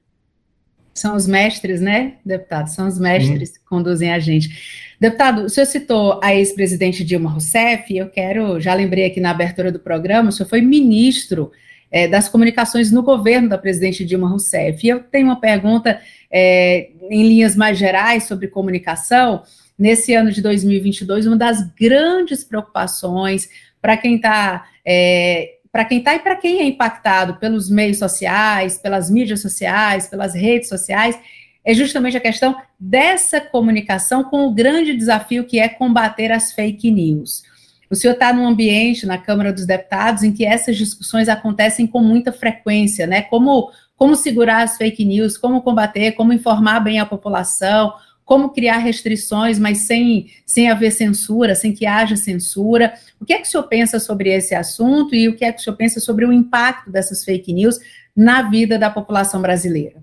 [0.94, 2.68] São os mestres, né, deputado?
[2.68, 4.96] São os mestres que conduzem a gente.
[5.00, 9.70] Deputado, o senhor citou a ex-presidente Dilma Rousseff, eu quero, já lembrei aqui na abertura
[9.70, 11.52] do programa, o senhor foi ministro
[11.90, 14.86] é, das comunicações no governo da presidente Dilma Rousseff.
[14.86, 19.42] E eu tenho uma pergunta é, em linhas mais gerais sobre comunicação
[19.78, 23.48] nesse ano de 2022, uma das grandes preocupações
[23.80, 28.78] para quem está é, para quem está e para quem é impactado pelos meios sociais,
[28.78, 31.18] pelas mídias sociais, pelas redes sociais,
[31.64, 36.90] é justamente a questão dessa comunicação com o grande desafio que é combater as fake
[36.90, 37.42] news.
[37.90, 42.00] O senhor está num ambiente na Câmara dos Deputados em que essas discussões acontecem com
[42.00, 43.22] muita frequência, né?
[43.22, 47.92] Como, como segurar as fake news, como combater, como informar bem a população,
[48.28, 52.92] como criar restrições, mas sem, sem haver censura, sem que haja censura.
[53.18, 55.60] O que é que o senhor pensa sobre esse assunto e o que é que
[55.60, 57.78] o senhor pensa sobre o impacto dessas fake news
[58.14, 59.96] na vida da população brasileira?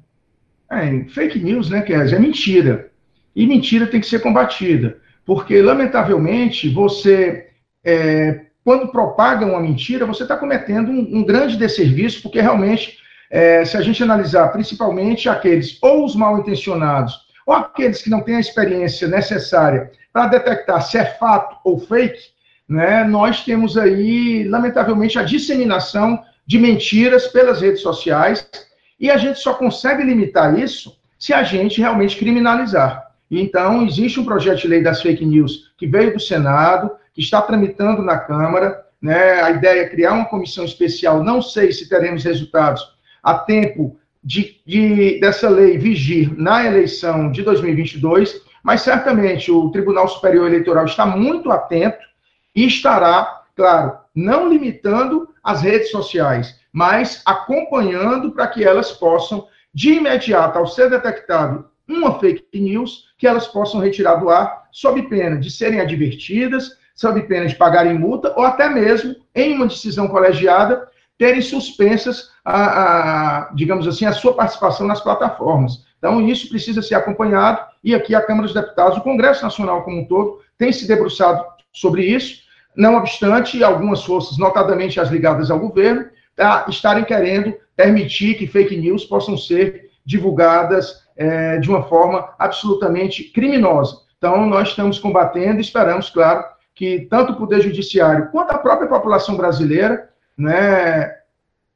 [0.71, 2.89] É, fake news, né, Kézia, é mentira.
[3.35, 4.97] E mentira tem que ser combatida.
[5.23, 7.44] Porque, lamentavelmente, você,
[7.85, 12.97] é, quando propaga uma mentira, você está cometendo um, um, grande desserviço, porque realmente,
[13.29, 18.21] é, se a gente analisar principalmente aqueles ou os mal intencionados ou aqueles que não
[18.21, 22.19] têm a experiência necessária para detectar se é fato ou fake,
[22.67, 28.49] né, nós temos aí, lamentavelmente, a disseminação de mentiras pelas redes sociais,
[28.99, 33.11] e a gente só consegue limitar isso se a gente realmente criminalizar.
[33.29, 37.41] Então, existe um projeto de lei das fake news que veio do Senado, que está
[37.41, 38.85] tramitando na Câmara.
[39.01, 39.41] Né?
[39.41, 41.23] A ideia é criar uma comissão especial.
[41.23, 42.85] Não sei se teremos resultados
[43.23, 50.07] a tempo de, de, dessa lei vigir na eleição de 2022, mas certamente o Tribunal
[50.07, 52.03] Superior Eleitoral está muito atento
[52.53, 59.93] e estará, claro, não limitando as redes sociais, mas acompanhando para que elas possam, de
[59.93, 65.37] imediato, ao ser detectado uma fake news, que elas possam retirar do ar, sob pena
[65.37, 70.87] de serem advertidas, sob pena de pagarem multa, ou até mesmo, em uma decisão colegiada,
[71.17, 75.85] terem suspensas, a, a, digamos assim, a sua participação nas plataformas.
[75.97, 80.01] Então, isso precisa ser acompanhado, e aqui a Câmara dos Deputados, o Congresso Nacional como
[80.01, 82.43] um todo, tem se debruçado sobre isso,
[82.75, 86.05] não obstante algumas forças, notadamente as ligadas ao governo,
[86.35, 93.25] tá, estarem querendo permitir que fake news possam ser divulgadas é, de uma forma absolutamente
[93.25, 93.97] criminosa.
[94.17, 96.43] Então, nós estamos combatendo e esperamos, claro,
[96.75, 101.15] que tanto o Poder Judiciário quanto a própria população brasileira né,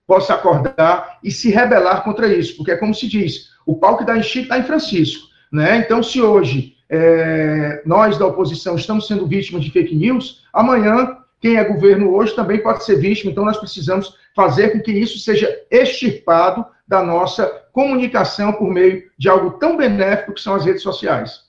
[0.05, 4.03] possa acordar e se rebelar contra isso, porque é como se diz, o pau que
[4.03, 5.27] dá em Chico em Francisco.
[5.51, 5.77] Né?
[5.77, 11.55] Então, se hoje é, nós da oposição estamos sendo vítimas de fake news, amanhã quem
[11.55, 15.49] é governo hoje também pode ser vítima, então nós precisamos fazer com que isso seja
[15.71, 21.48] extirpado da nossa comunicação por meio de algo tão benéfico que são as redes sociais.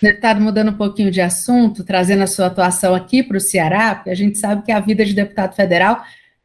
[0.00, 4.10] Deputado, mudando um pouquinho de assunto, trazendo a sua atuação aqui para o Ceará, porque
[4.10, 6.02] a gente sabe que a vida de deputado federal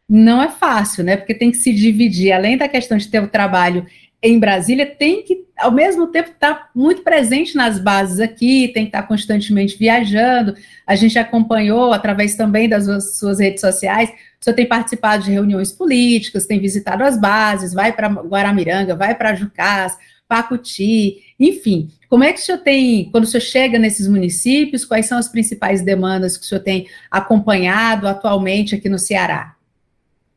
[0.08, 1.16] não é fácil, né?
[1.16, 3.86] Porque tem que se dividir, além da questão de ter o trabalho
[4.22, 8.84] em Brasília, tem que, ao mesmo tempo, estar tá muito presente nas bases aqui, tem
[8.84, 10.56] que estar tá constantemente viajando.
[10.86, 15.72] A gente acompanhou, através também das suas redes sociais, o senhor tem participado de reuniões
[15.72, 21.90] políticas, tem visitado as bases, vai para Guaramiranga, vai para Jucás, Pacuti, enfim.
[22.10, 25.28] Como é que o senhor tem, quando o senhor chega nesses municípios, quais são as
[25.28, 29.56] principais demandas que o senhor tem acompanhado atualmente aqui no Ceará?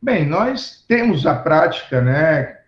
[0.00, 2.58] Bem, nós temos a prática, né,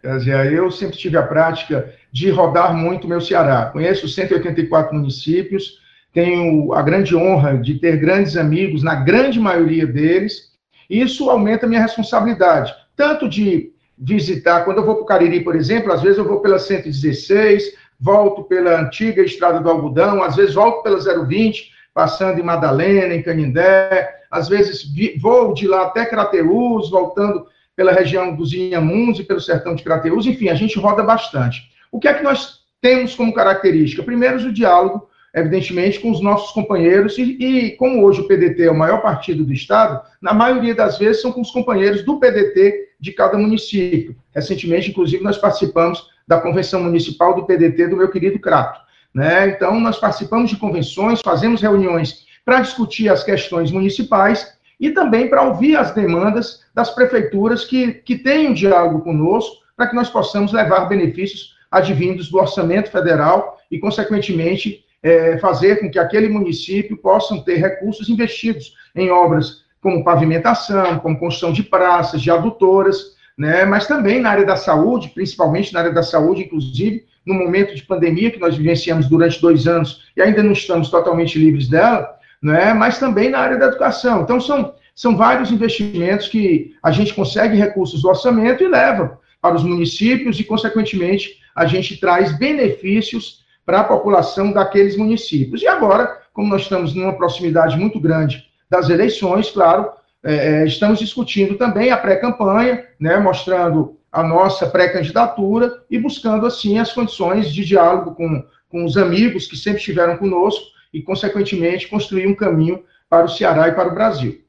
[0.51, 3.67] eu sempre tive a prática de rodar muito meu Ceará.
[3.67, 5.79] Conheço 184 municípios,
[6.13, 10.51] tenho a grande honra de ter grandes amigos, na grande maioria deles.
[10.89, 15.55] Isso aumenta a minha responsabilidade, tanto de visitar, quando eu vou para o Cariri, por
[15.55, 20.55] exemplo, às vezes eu vou pela 116, volto pela antiga Estrada do Algodão, às vezes
[20.55, 24.87] volto pela 020, passando em Madalena, em Canindé, às vezes
[25.21, 30.25] vou de lá até Crateús, voltando pela região dos Inhamuns e pelo sertão de Crateús,
[30.27, 31.71] enfim, a gente roda bastante.
[31.93, 34.03] O que é que nós temos como característica?
[34.03, 38.71] Primeiro, o diálogo, evidentemente, com os nossos companheiros, e, e, como hoje o PDT é
[38.71, 42.91] o maior partido do Estado, na maioria das vezes são com os companheiros do PDT
[42.99, 44.17] de cada município.
[44.35, 48.81] Recentemente, inclusive, nós participamos da convenção municipal do PDT do meu querido Crato.
[49.13, 49.49] Né?
[49.49, 55.43] Então, nós participamos de convenções, fazemos reuniões para discutir as questões municipais e também para
[55.43, 60.53] ouvir as demandas das prefeituras que, que têm um diálogo conosco, para que nós possamos
[60.53, 67.43] levar benefícios advindos do orçamento federal e, consequentemente, é, fazer com que aquele município possam
[67.43, 73.87] ter recursos investidos em obras como pavimentação, como construção de praças, de adutoras, né, mas
[73.87, 78.31] também na área da saúde, principalmente na área da saúde, inclusive no momento de pandemia
[78.31, 82.75] que nós vivenciamos durante dois anos e ainda não estamos totalmente livres dela, né?
[82.75, 84.23] mas também na área da educação.
[84.23, 89.55] Então, são, são vários investimentos que a gente consegue recursos do orçamento e leva para
[89.55, 93.40] os municípios e, consequentemente, a gente traz benefícios
[93.71, 95.63] para a população daqueles municípios.
[95.63, 99.93] E agora, como nós estamos numa proximidade muito grande das eleições, claro,
[100.25, 106.81] é, é estamos discutindo também a pré-campanha, né, mostrando a nossa pré-candidatura e buscando, assim,
[106.81, 112.27] as condições de diálogo com, com os amigos que sempre estiveram conosco e, consequentemente, construir
[112.27, 114.41] um caminho para o Ceará e para o Brasil.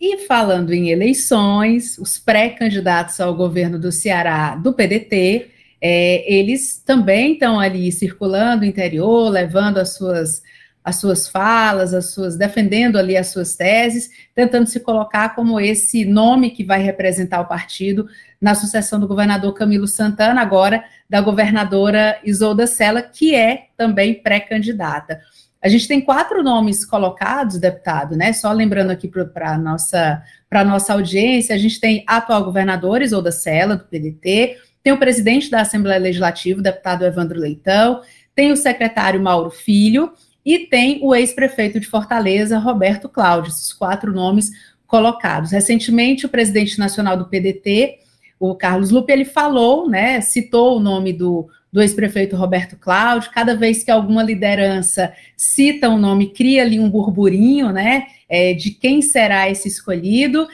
[0.00, 7.32] E falando em eleições, os pré-candidatos ao governo do Ceará do PDT, é, eles também
[7.32, 10.42] estão ali circulando no interior, levando as suas,
[10.84, 16.04] as suas falas, as suas, defendendo ali as suas teses, tentando se colocar como esse
[16.04, 18.06] nome que vai representar o partido
[18.40, 25.20] na sucessão do governador Camilo Santana, agora da governadora Isolda Sela, que é também pré-candidata.
[25.62, 28.32] A gente tem quatro nomes colocados, deputado, né?
[28.32, 33.30] Só lembrando aqui para a nossa, nossa audiência, a gente tem a atual governadora Isolda
[33.30, 38.00] Sela, do PDT, tem o presidente da Assembleia Legislativa, o deputado Evandro Leitão,
[38.34, 40.12] tem o secretário Mauro Filho
[40.44, 43.50] e tem o ex-prefeito de Fortaleza, Roberto Cláudio.
[43.50, 44.50] Esses quatro nomes
[44.86, 45.52] colocados.
[45.52, 47.98] Recentemente, o presidente nacional do PDT,
[48.38, 53.54] o Carlos Lupe, ele falou, né, citou o nome do, do ex-prefeito Roberto Cláudio, cada
[53.54, 59.00] vez que alguma liderança cita um nome, cria ali um burburinho, né, é, de quem
[59.00, 60.48] será esse escolhido,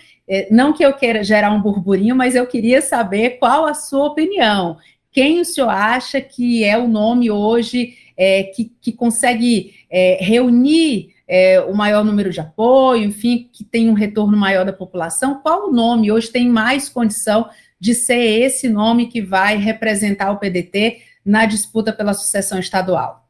[0.50, 4.76] não que eu queira gerar um burburinho, mas eu queria saber qual a sua opinião,
[5.12, 11.14] quem o senhor acha que é o nome hoje é, que, que consegue é, reunir
[11.28, 15.68] é, o maior número de apoio, enfim, que tem um retorno maior da população, qual
[15.68, 17.48] o nome hoje tem mais condição
[17.78, 23.26] de ser esse nome que vai representar o PDT na disputa pela sucessão estadual?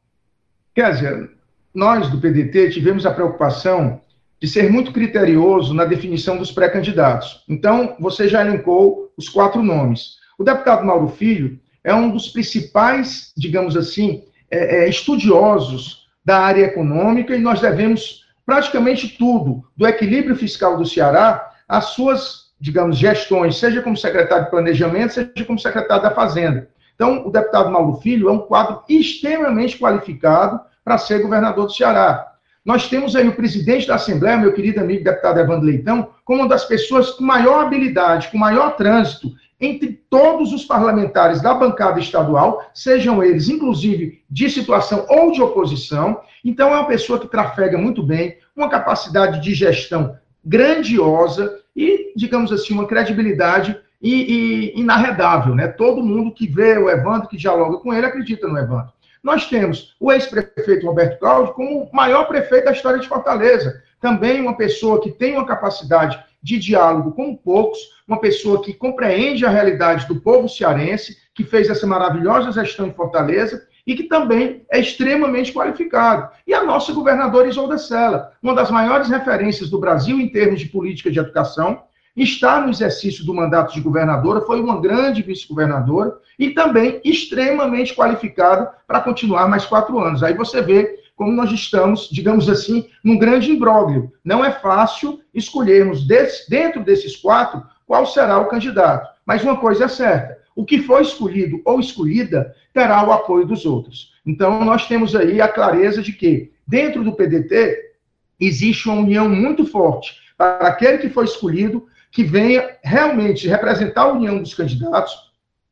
[0.75, 1.31] Kézia,
[1.75, 4.01] nós do PDT tivemos a preocupação
[4.41, 7.43] de ser muito criterioso na definição dos pré-candidatos.
[7.49, 10.17] Então, você já elencou os quatro nomes.
[10.39, 16.65] O deputado Mauro Filho é um dos principais, digamos assim, é, é, estudiosos da área
[16.65, 23.57] econômica e nós devemos praticamente tudo do equilíbrio fiscal do Ceará às suas, digamos, gestões,
[23.57, 26.69] seja como secretário de Planejamento, seja como secretário da Fazenda.
[26.95, 32.36] Então, o deputado Mauro Filho é um quadro extremamente qualificado para ser governador do Ceará.
[32.67, 36.49] Nós temos aí o presidente da Assembleia, meu querido amigo deputado Evandro Leitão, como uma
[36.49, 42.69] das pessoas com maior habilidade, com maior trânsito entre todos os parlamentares da bancada estadual,
[42.75, 46.21] sejam eles, inclusive, de situação ou de oposição.
[46.45, 52.51] Então, é uma pessoa que trafega muito bem, uma capacidade de gestão grandiosa e, digamos
[52.51, 55.55] assim, uma credibilidade e, e, inarredável.
[55.55, 55.69] Né?
[55.69, 58.93] Todo mundo que vê o Evandro, que dialoga com ele, acredita no Evandro.
[59.27, 63.83] Nós temos o ex-prefeito Roberto Cláudio como o maior prefeito da história de Fortaleza.
[64.01, 69.45] Também uma pessoa que tem uma capacidade de diálogo com poucos, uma pessoa que compreende
[69.45, 74.65] a realidade do povo cearense, que fez essa maravilhosa gestão em Fortaleza e que também
[74.71, 76.31] é extremamente qualificado.
[76.47, 80.67] E a nossa governadora Isolda Sela, uma das maiores referências do Brasil em termos de
[80.67, 81.83] política de educação,
[82.17, 88.73] está no exercício do mandato de governadora, foi uma grande vice-governadora e também extremamente qualificada
[88.87, 90.23] para continuar mais quatro anos.
[90.23, 94.13] Aí você vê como nós estamos, digamos assim, num grande imbróglio.
[94.25, 99.09] Não é fácil escolhermos desse, dentro desses quatro qual será o candidato.
[99.25, 103.65] Mas uma coisa é certa: o que for escolhido ou escolhida terá o apoio dos
[103.65, 104.13] outros.
[104.27, 107.93] Então, nós temos aí a clareza de que, dentro do PDT,
[108.39, 111.87] existe uma união muito forte para aquele que foi escolhido,
[112.17, 115.13] que venha realmente representar a união dos candidatos,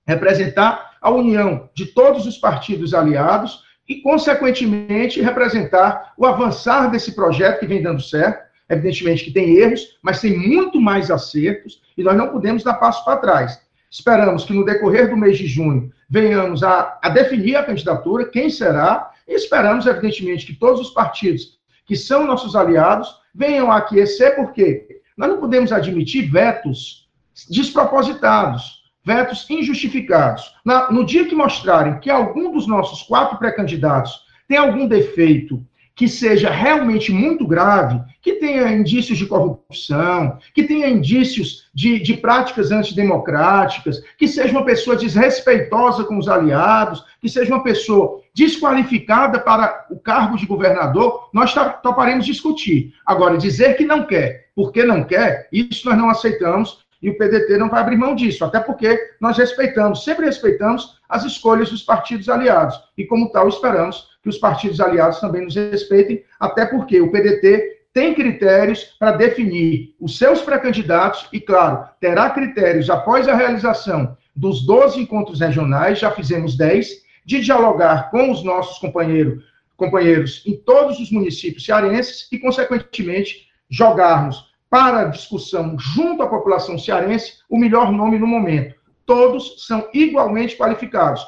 [0.06, 7.60] representar a união de todos os partidos aliados e, consequentemente, representar o avançar desse projeto
[7.60, 8.44] que vem dando certo.
[8.68, 13.02] Evidentemente que tem erros, mas tem muito mais acertos e nós não podemos dar passo
[13.06, 13.58] para trás.
[13.90, 18.50] Esperamos que no decorrer do mês de junho venhamos a, a definir a candidatura, quem
[18.50, 24.36] será, e esperamos, evidentemente, que todos os partidos que são nossos aliados venham a aquecer,
[24.36, 27.08] porque nós não podemos admitir vetos
[27.50, 30.54] despropositados vetos injustificados.
[30.64, 36.08] Na, no dia que mostrarem que algum dos nossos quatro pré-candidatos tem algum defeito que
[36.08, 42.72] seja realmente muito grave, que tenha indícios de corrupção, que tenha indícios de, de práticas
[42.72, 49.86] antidemocráticas, que seja uma pessoa desrespeitosa com os aliados, que seja uma pessoa desqualificada para
[49.90, 52.92] o cargo de governador, nós toparemos discutir.
[53.06, 57.58] Agora, dizer que não quer, porque não quer, isso nós não aceitamos e o PDT
[57.58, 62.30] não vai abrir mão disso, até porque nós respeitamos, sempre respeitamos as escolhas dos partidos
[62.30, 62.80] aliados.
[62.96, 67.82] E, como tal, esperamos que os partidos aliados também nos respeitem, até porque o PDT
[67.92, 74.66] tem critérios para definir os seus pré-candidatos e, claro, terá critérios após a realização dos
[74.66, 79.44] 12 encontros regionais, já fizemos 10, de dialogar com os nossos companheiros,
[79.76, 87.38] companheiros em todos os municípios cearenses e, consequentemente, jogarmos para discussão junto à população cearense
[87.48, 88.74] o melhor nome no momento.
[89.06, 91.24] Todos são igualmente qualificados,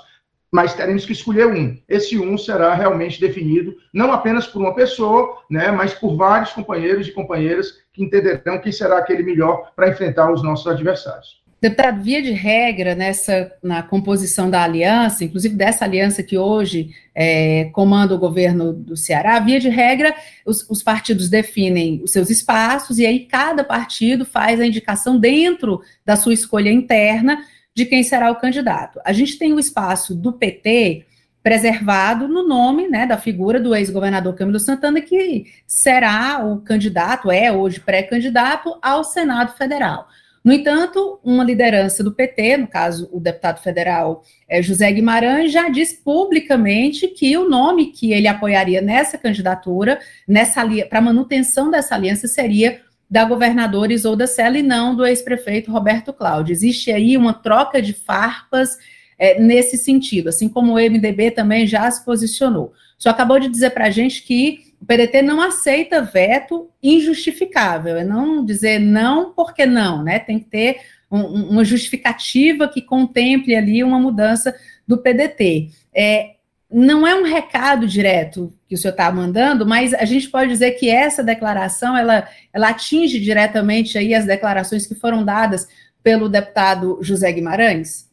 [0.51, 1.79] mas teremos que escolher um.
[1.89, 7.07] Esse um será realmente definido não apenas por uma pessoa, né, mas por vários companheiros
[7.07, 11.46] e companheiras que entenderão quem será aquele melhor para enfrentar os nossos adversários.
[11.67, 17.65] Deputado, via de regra, nessa, na composição da aliança, inclusive dessa aliança que hoje é,
[17.73, 20.15] comanda o governo do Ceará, via de regra,
[20.47, 25.83] os, os, partidos definem os seus espaços e aí cada partido faz a indicação dentro
[26.05, 27.43] da sua escolha interna
[27.75, 29.01] de quem será o candidato.
[29.05, 31.05] A gente tem o espaço do PT
[31.43, 37.51] preservado no nome né, da figura do ex-governador Camilo Santana, que será o candidato, é
[37.51, 40.07] hoje pré-candidato ao Senado Federal.
[40.47, 45.69] No entanto, uma liderança do PT, no caso o deputado federal é, José Guimarães, já
[45.69, 52.29] disse publicamente que o nome que ele apoiaria nessa candidatura, nessa para manutenção dessa aliança,
[52.29, 52.81] seria
[53.11, 56.53] da governadora Isolda Sela e não do ex-prefeito Roberto Cláudio.
[56.53, 58.79] Existe aí uma troca de farpas
[59.19, 62.73] é, nesse sentido, assim como o MDB também já se posicionou.
[62.97, 68.05] Só acabou de dizer para a gente que o PDT não aceita veto injustificável, é
[68.05, 70.19] não dizer não porque não, né?
[70.19, 71.21] Tem que ter um,
[71.51, 74.55] uma justificativa que contemple ali uma mudança
[74.87, 75.71] do PDT.
[75.95, 76.37] É,
[76.71, 80.73] não é um recado direto que o senhor está mandando, mas a gente pode dizer
[80.73, 85.69] que essa declaração ela, ela atinge diretamente aí as declarações que foram dadas
[86.03, 88.11] pelo deputado José Guimarães?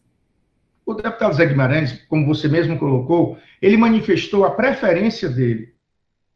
[0.86, 5.73] O deputado José Guimarães, como você mesmo colocou, ele manifestou a preferência dele.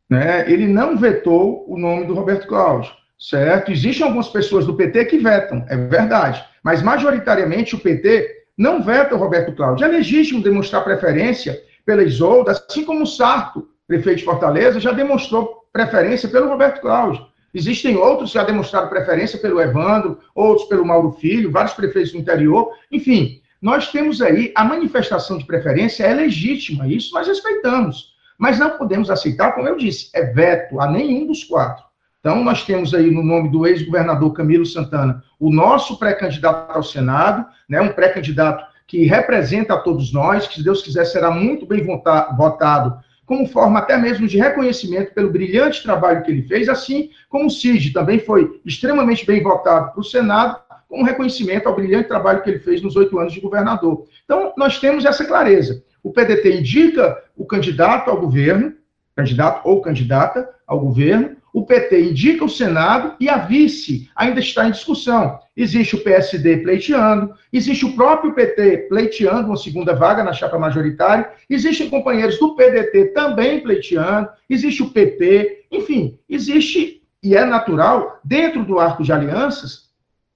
[0.09, 0.49] Né?
[0.51, 3.71] Ele não vetou o nome do Roberto Cláudio, certo?
[3.71, 9.15] Existem algumas pessoas do PT que vetam, é verdade, mas majoritariamente o PT não veta
[9.15, 9.85] o Roberto Cláudio.
[9.85, 15.65] É legítimo demonstrar preferência pela Isolda, assim como o Sarto, prefeito de Fortaleza, já demonstrou
[15.71, 17.25] preferência pelo Roberto Cláudio.
[17.53, 22.17] Existem outros que já demonstraram preferência pelo Evandro, outros pelo Mauro Filho, vários prefeitos do
[22.17, 22.71] interior.
[22.91, 28.16] Enfim, nós temos aí a manifestação de preferência é legítima, isso nós respeitamos.
[28.37, 31.83] Mas não podemos aceitar, como eu disse, é veto a nenhum dos quatro.
[32.19, 37.45] Então, nós temos aí, no nome do ex-governador Camilo Santana, o nosso pré-candidato ao Senado,
[37.69, 41.85] né, um pré-candidato que representa a todos nós, que, se Deus quiser, será muito bem
[41.85, 47.47] votado, como forma até mesmo de reconhecimento pelo brilhante trabalho que ele fez, assim como
[47.47, 52.41] o CID também foi extremamente bem votado para o Senado, como reconhecimento ao brilhante trabalho
[52.41, 54.05] que ele fez nos oito anos de governador.
[54.23, 55.83] Então, nós temos essa clareza.
[56.07, 58.73] O PDT indica o candidato ao governo,
[59.13, 64.65] candidato ou candidata ao governo, o PT indica o Senado e a vice ainda está
[64.65, 65.37] em discussão.
[65.55, 71.29] Existe o PSD pleiteando, existe o próprio PT pleiteando uma segunda vaga na chapa majoritária,
[71.49, 78.63] existem companheiros do PDT também pleiteando, existe o PP, enfim, existe, e é natural, dentro
[78.63, 79.89] do arco de alianças,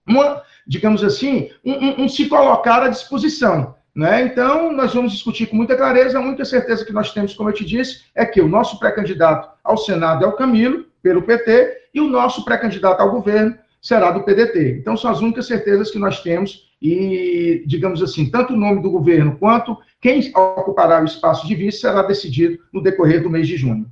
[0.06, 3.80] uma, digamos assim, um, um, um se colocar à disposição.
[3.96, 4.24] Né?
[4.24, 6.18] Então, nós vamos discutir com muita clareza.
[6.18, 9.50] A única certeza que nós temos, como eu te disse, é que o nosso pré-candidato
[9.64, 14.24] ao Senado é o Camilo, pelo PT, e o nosso pré-candidato ao governo será do
[14.24, 14.78] PDT.
[14.80, 18.90] Então, são as únicas certezas que nós temos, e, digamos assim, tanto o nome do
[18.90, 23.58] governo quanto quem ocupará o espaço de vice será decidido no decorrer do mês de
[23.58, 23.86] junho.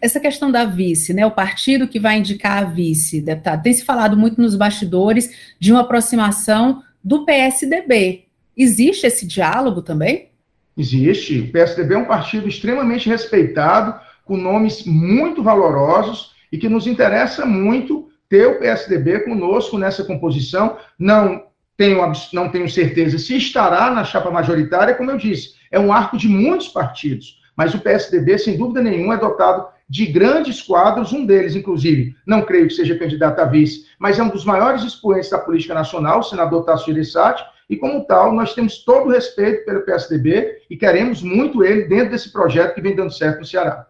[0.00, 3.84] Essa questão da vice, né, o partido que vai indicar a vice, deputado, tem se
[3.84, 8.25] falado muito nos bastidores de uma aproximação do PSDB.
[8.56, 10.30] Existe esse diálogo também?
[10.76, 11.40] Existe.
[11.40, 17.44] O PSDB é um partido extremamente respeitado com nomes muito valorosos e que nos interessa
[17.44, 20.78] muito ter o PSDB conosco nessa composição.
[20.98, 21.44] Não
[21.76, 22.00] tenho,
[22.32, 26.28] não tenho certeza se estará na chapa majoritária, como eu disse, é um arco de
[26.28, 31.54] muitos partidos, mas o PSDB, sem dúvida nenhuma, é dotado de grandes quadros, um deles,
[31.54, 35.38] inclusive, não creio que seja candidato a vice, mas é um dos maiores expoentes da
[35.38, 39.84] política nacional, o senador Tasso Gereissati, e como tal, nós temos todo o respeito pelo
[39.84, 43.86] PSDB e queremos muito ele dentro desse projeto que vem dando certo no Ceará.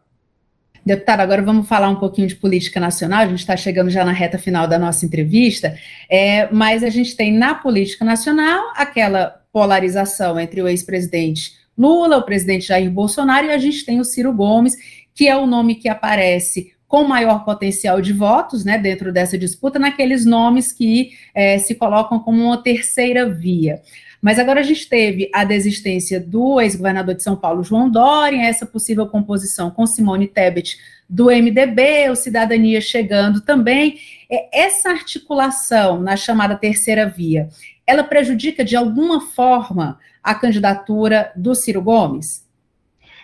[0.85, 3.21] Deputado, agora vamos falar um pouquinho de política nacional.
[3.21, 5.77] A gente está chegando já na reta final da nossa entrevista,
[6.09, 12.23] é, mas a gente tem na política nacional aquela polarização entre o ex-presidente Lula, o
[12.23, 14.77] presidente Jair Bolsonaro, e a gente tem o Ciro Gomes,
[15.13, 19.79] que é o nome que aparece com maior potencial de votos né, dentro dessa disputa,
[19.79, 23.83] naqueles nomes que é, se colocam como uma terceira via.
[24.23, 28.65] Mas agora a gente teve a desistência do ex-governador de São Paulo, João Dória, essa
[28.65, 33.99] possível composição com Simone Tebet do MDB, o Cidadania chegando também.
[34.31, 37.51] É, essa articulação na chamada terceira via,
[37.87, 42.43] ela prejudica de alguma forma a candidatura do Ciro Gomes?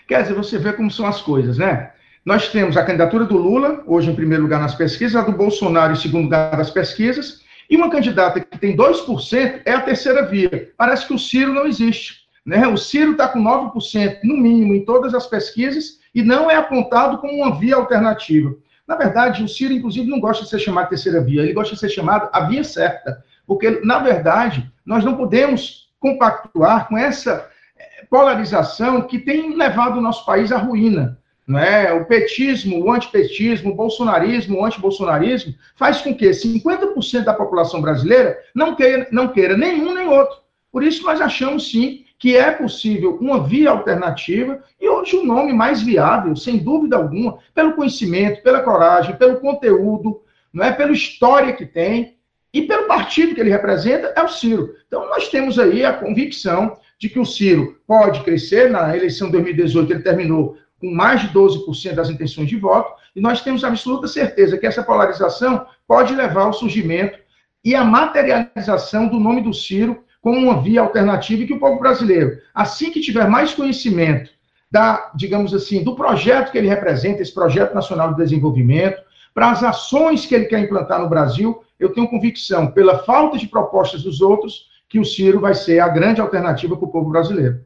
[0.07, 1.93] Quer dizer, você vê como são as coisas, né?
[2.25, 5.93] Nós temos a candidatura do Lula, hoje em primeiro lugar nas pesquisas, a do Bolsonaro
[5.93, 10.70] em segundo lugar nas pesquisas, e uma candidata que tem 2% é a terceira via.
[10.77, 12.23] Parece que o Ciro não existe.
[12.47, 12.64] Né?
[12.68, 17.18] O Ciro está com 9%, no mínimo, em todas as pesquisas, e não é apontado
[17.18, 18.55] como uma via alternativa.
[18.87, 21.81] Na verdade, o Ciro, inclusive, não gosta de ser chamado terceira via, ele gosta de
[21.81, 23.25] ser chamado a via certa.
[23.45, 30.01] Porque, na verdade, nós não podemos compactuar com essa eh, polarização que tem levado o
[30.01, 31.18] nosso país à ruína.
[31.47, 31.93] Né?
[31.93, 38.38] O petismo, o antipetismo, o bolsonarismo, o antibolsonarismo, faz com que 50% da população brasileira
[38.55, 40.36] não queira, não queira nenhum nem outro.
[40.70, 45.53] Por isso, nós achamos sim que é possível uma via alternativa e hoje o nome
[45.53, 50.22] mais viável, sem dúvida alguma, pelo conhecimento, pela coragem, pelo conteúdo,
[50.53, 52.16] não é pela história que tem
[52.55, 54.74] e pelo partido que ele representa, é o Ciro.
[54.86, 58.70] Então, nós temos aí a convicção de que o Ciro pode crescer.
[58.70, 63.20] Na eleição de 2018, ele terminou com mais de 12% das intenções de voto, E
[63.20, 67.18] nós temos absoluta certeza que essa polarização pode levar ao surgimento
[67.64, 71.78] e à materialização do nome do Ciro como uma via alternativa e que o povo
[71.78, 74.30] brasileiro, assim que tiver mais conhecimento
[74.70, 79.01] da, digamos assim, do projeto que ele representa, esse projeto nacional de desenvolvimento,
[79.35, 83.47] para as ações que ele quer implantar no Brasil, eu tenho convicção, pela falta de
[83.47, 87.61] propostas dos outros, que o Ciro vai ser a grande alternativa para o povo brasileiro.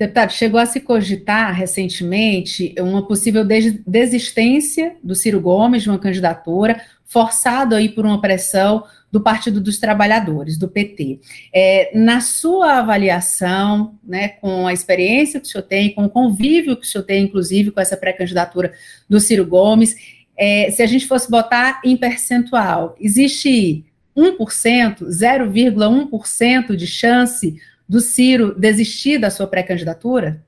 [0.00, 3.44] Deputado, chegou a se cogitar recentemente uma possível
[3.86, 8.82] desistência do Ciro Gomes de uma candidatura, forçado aí por uma pressão
[9.12, 11.20] do Partido dos Trabalhadores, do PT.
[11.54, 16.78] É, na sua avaliação, né, com a experiência que o senhor tem, com o convívio
[16.78, 18.72] que o senhor tem, inclusive, com essa pré-candidatura
[19.06, 19.94] do Ciro Gomes,
[20.34, 23.84] é, se a gente fosse botar em percentual, existe
[24.16, 27.60] 1%, 0,1% de chance
[27.90, 30.44] do Ciro desistir da sua pré-candidatura?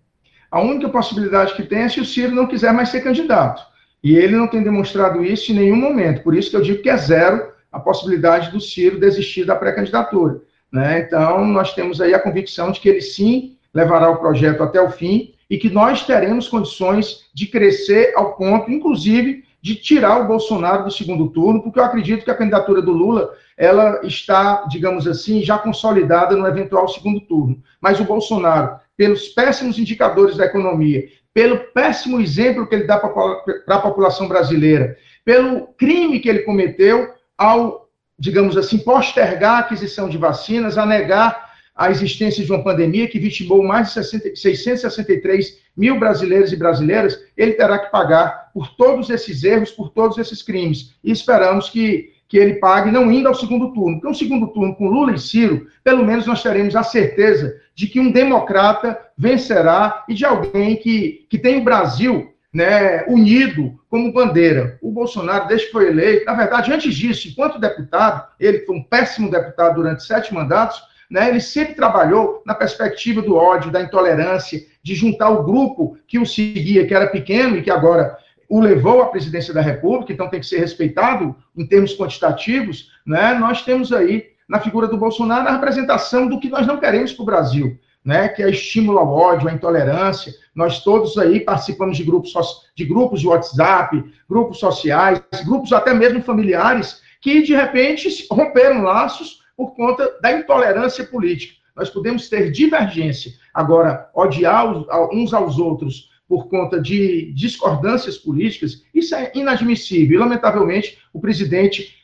[0.49, 3.61] A única possibilidade que tem é se o Ciro não quiser mais ser candidato.
[4.01, 6.23] E ele não tem demonstrado isso em nenhum momento.
[6.23, 10.41] Por isso que eu digo que é zero a possibilidade do Ciro desistir da pré-candidatura.
[10.71, 11.01] Né?
[11.01, 14.93] Então, nós temos aí a convicção de que ele sim levará o projeto até o
[14.93, 20.85] fim e que nós teremos condições de crescer ao ponto, inclusive, de tirar o Bolsonaro
[20.85, 25.41] do segundo turno, porque eu acredito que a candidatura do Lula ela está, digamos assim,
[25.43, 27.63] já consolidada no eventual segundo turno.
[27.81, 33.77] Mas o Bolsonaro, pelos péssimos indicadores da economia, pelo péssimo exemplo que ele dá para
[33.77, 37.89] a população brasileira, pelo crime que ele cometeu ao,
[38.19, 43.19] digamos assim, postergar a aquisição de vacinas, a negar a existência de uma pandemia que
[43.19, 49.09] vitimou mais de 60, 663 mil brasileiros e brasileiras, ele terá que pagar por todos
[49.09, 50.95] esses erros, por todos esses crimes.
[51.03, 53.97] E esperamos que, que ele pague não indo ao segundo turno.
[53.97, 57.87] Porque um segundo turno com Lula e Ciro, pelo menos nós teremos a certeza de
[57.87, 64.13] que um democrata vencerá e de alguém que, que tem o Brasil né, unido como
[64.13, 64.79] bandeira.
[64.83, 68.83] O Bolsonaro, desde que foi eleito, na verdade, antes disso, enquanto deputado, ele foi um
[68.83, 70.83] péssimo deputado durante sete mandatos,
[71.13, 76.19] né, ele sempre trabalhou na perspectiva do ódio, da intolerância, de juntar o grupo que
[76.19, 78.17] o seguia, que era pequeno e que agora
[78.49, 82.91] o levou à presidência da República, então tem que ser respeitado em termos quantitativos.
[83.07, 87.13] Né, nós temos aí, na figura do Bolsonaro, a representação do que nós não queremos
[87.13, 87.79] para o Brasil.
[88.03, 90.33] Né, que é estímulo ao ódio, à intolerância.
[90.53, 92.33] Nós todos aí participamos de grupos,
[92.75, 99.42] de grupos de WhatsApp, grupos sociais, grupos até mesmo familiares, que de repente romperam laços
[99.57, 101.55] por conta da intolerância política.
[101.75, 103.33] Nós podemos ter divergência.
[103.55, 104.67] Agora, odiar
[105.13, 110.17] uns aos outros por conta de discordâncias políticas, isso é inadmissível.
[110.17, 111.95] E, lamentavelmente, o presidente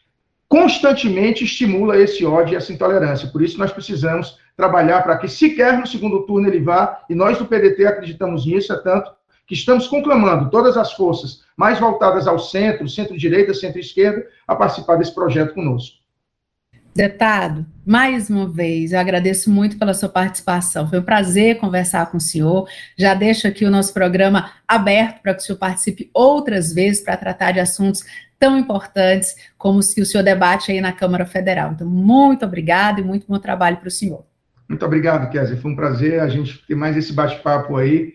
[0.49, 3.28] constantemente estimula esse ódio e essa intolerância.
[3.28, 7.38] Por isso, nós precisamos trabalhar para que, sequer no segundo turno, ele vá, e nós
[7.38, 9.11] do PDT acreditamos nisso, é tanto
[9.46, 15.14] que estamos conclamando todas as forças mais voltadas ao centro, centro-direita, centro-esquerda, a participar desse
[15.14, 15.97] projeto conosco.
[16.95, 20.89] Deputado, mais uma vez, eu agradeço muito pela sua participação.
[20.89, 22.68] Foi um prazer conversar com o senhor.
[22.97, 27.16] Já deixo aqui o nosso programa aberto para que o senhor participe outras vezes para
[27.16, 28.05] tratar de assuntos
[28.39, 31.72] tão importantes como os que o senhor debate aí na Câmara Federal.
[31.72, 34.24] Então, muito obrigado e muito bom trabalho para o senhor.
[34.68, 35.57] Muito obrigado, Kézia.
[35.57, 38.14] Foi um prazer a gente ter mais esse bate-papo aí,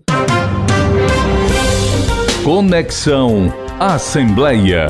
[2.43, 4.87] Conexão Assembleia.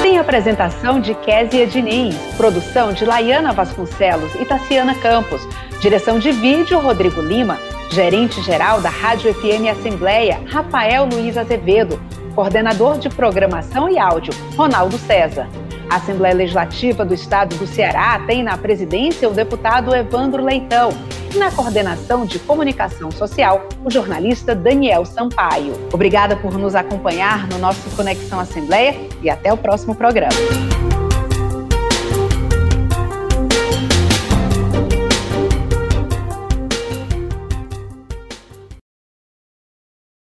[0.00, 5.42] Tem apresentação de Késia Diniz, produção de Laiana Vasconcelos e Tassiana Campos,
[5.80, 7.58] direção de vídeo Rodrigo Lima,
[7.90, 12.00] gerente-geral da Rádio FM Assembleia, Rafael Luiz Azevedo,
[12.36, 15.48] coordenador de programação e áudio, Ronaldo César.
[15.90, 20.90] A Assembleia Legislativa do Estado do Ceará tem na presidência o deputado Evandro Leitão
[21.36, 25.74] e na coordenação de comunicação social, o jornalista Daniel Sampaio.
[25.92, 31.05] Obrigada por nos acompanhar no nosso Conexão Assembleia e até o próximo programa.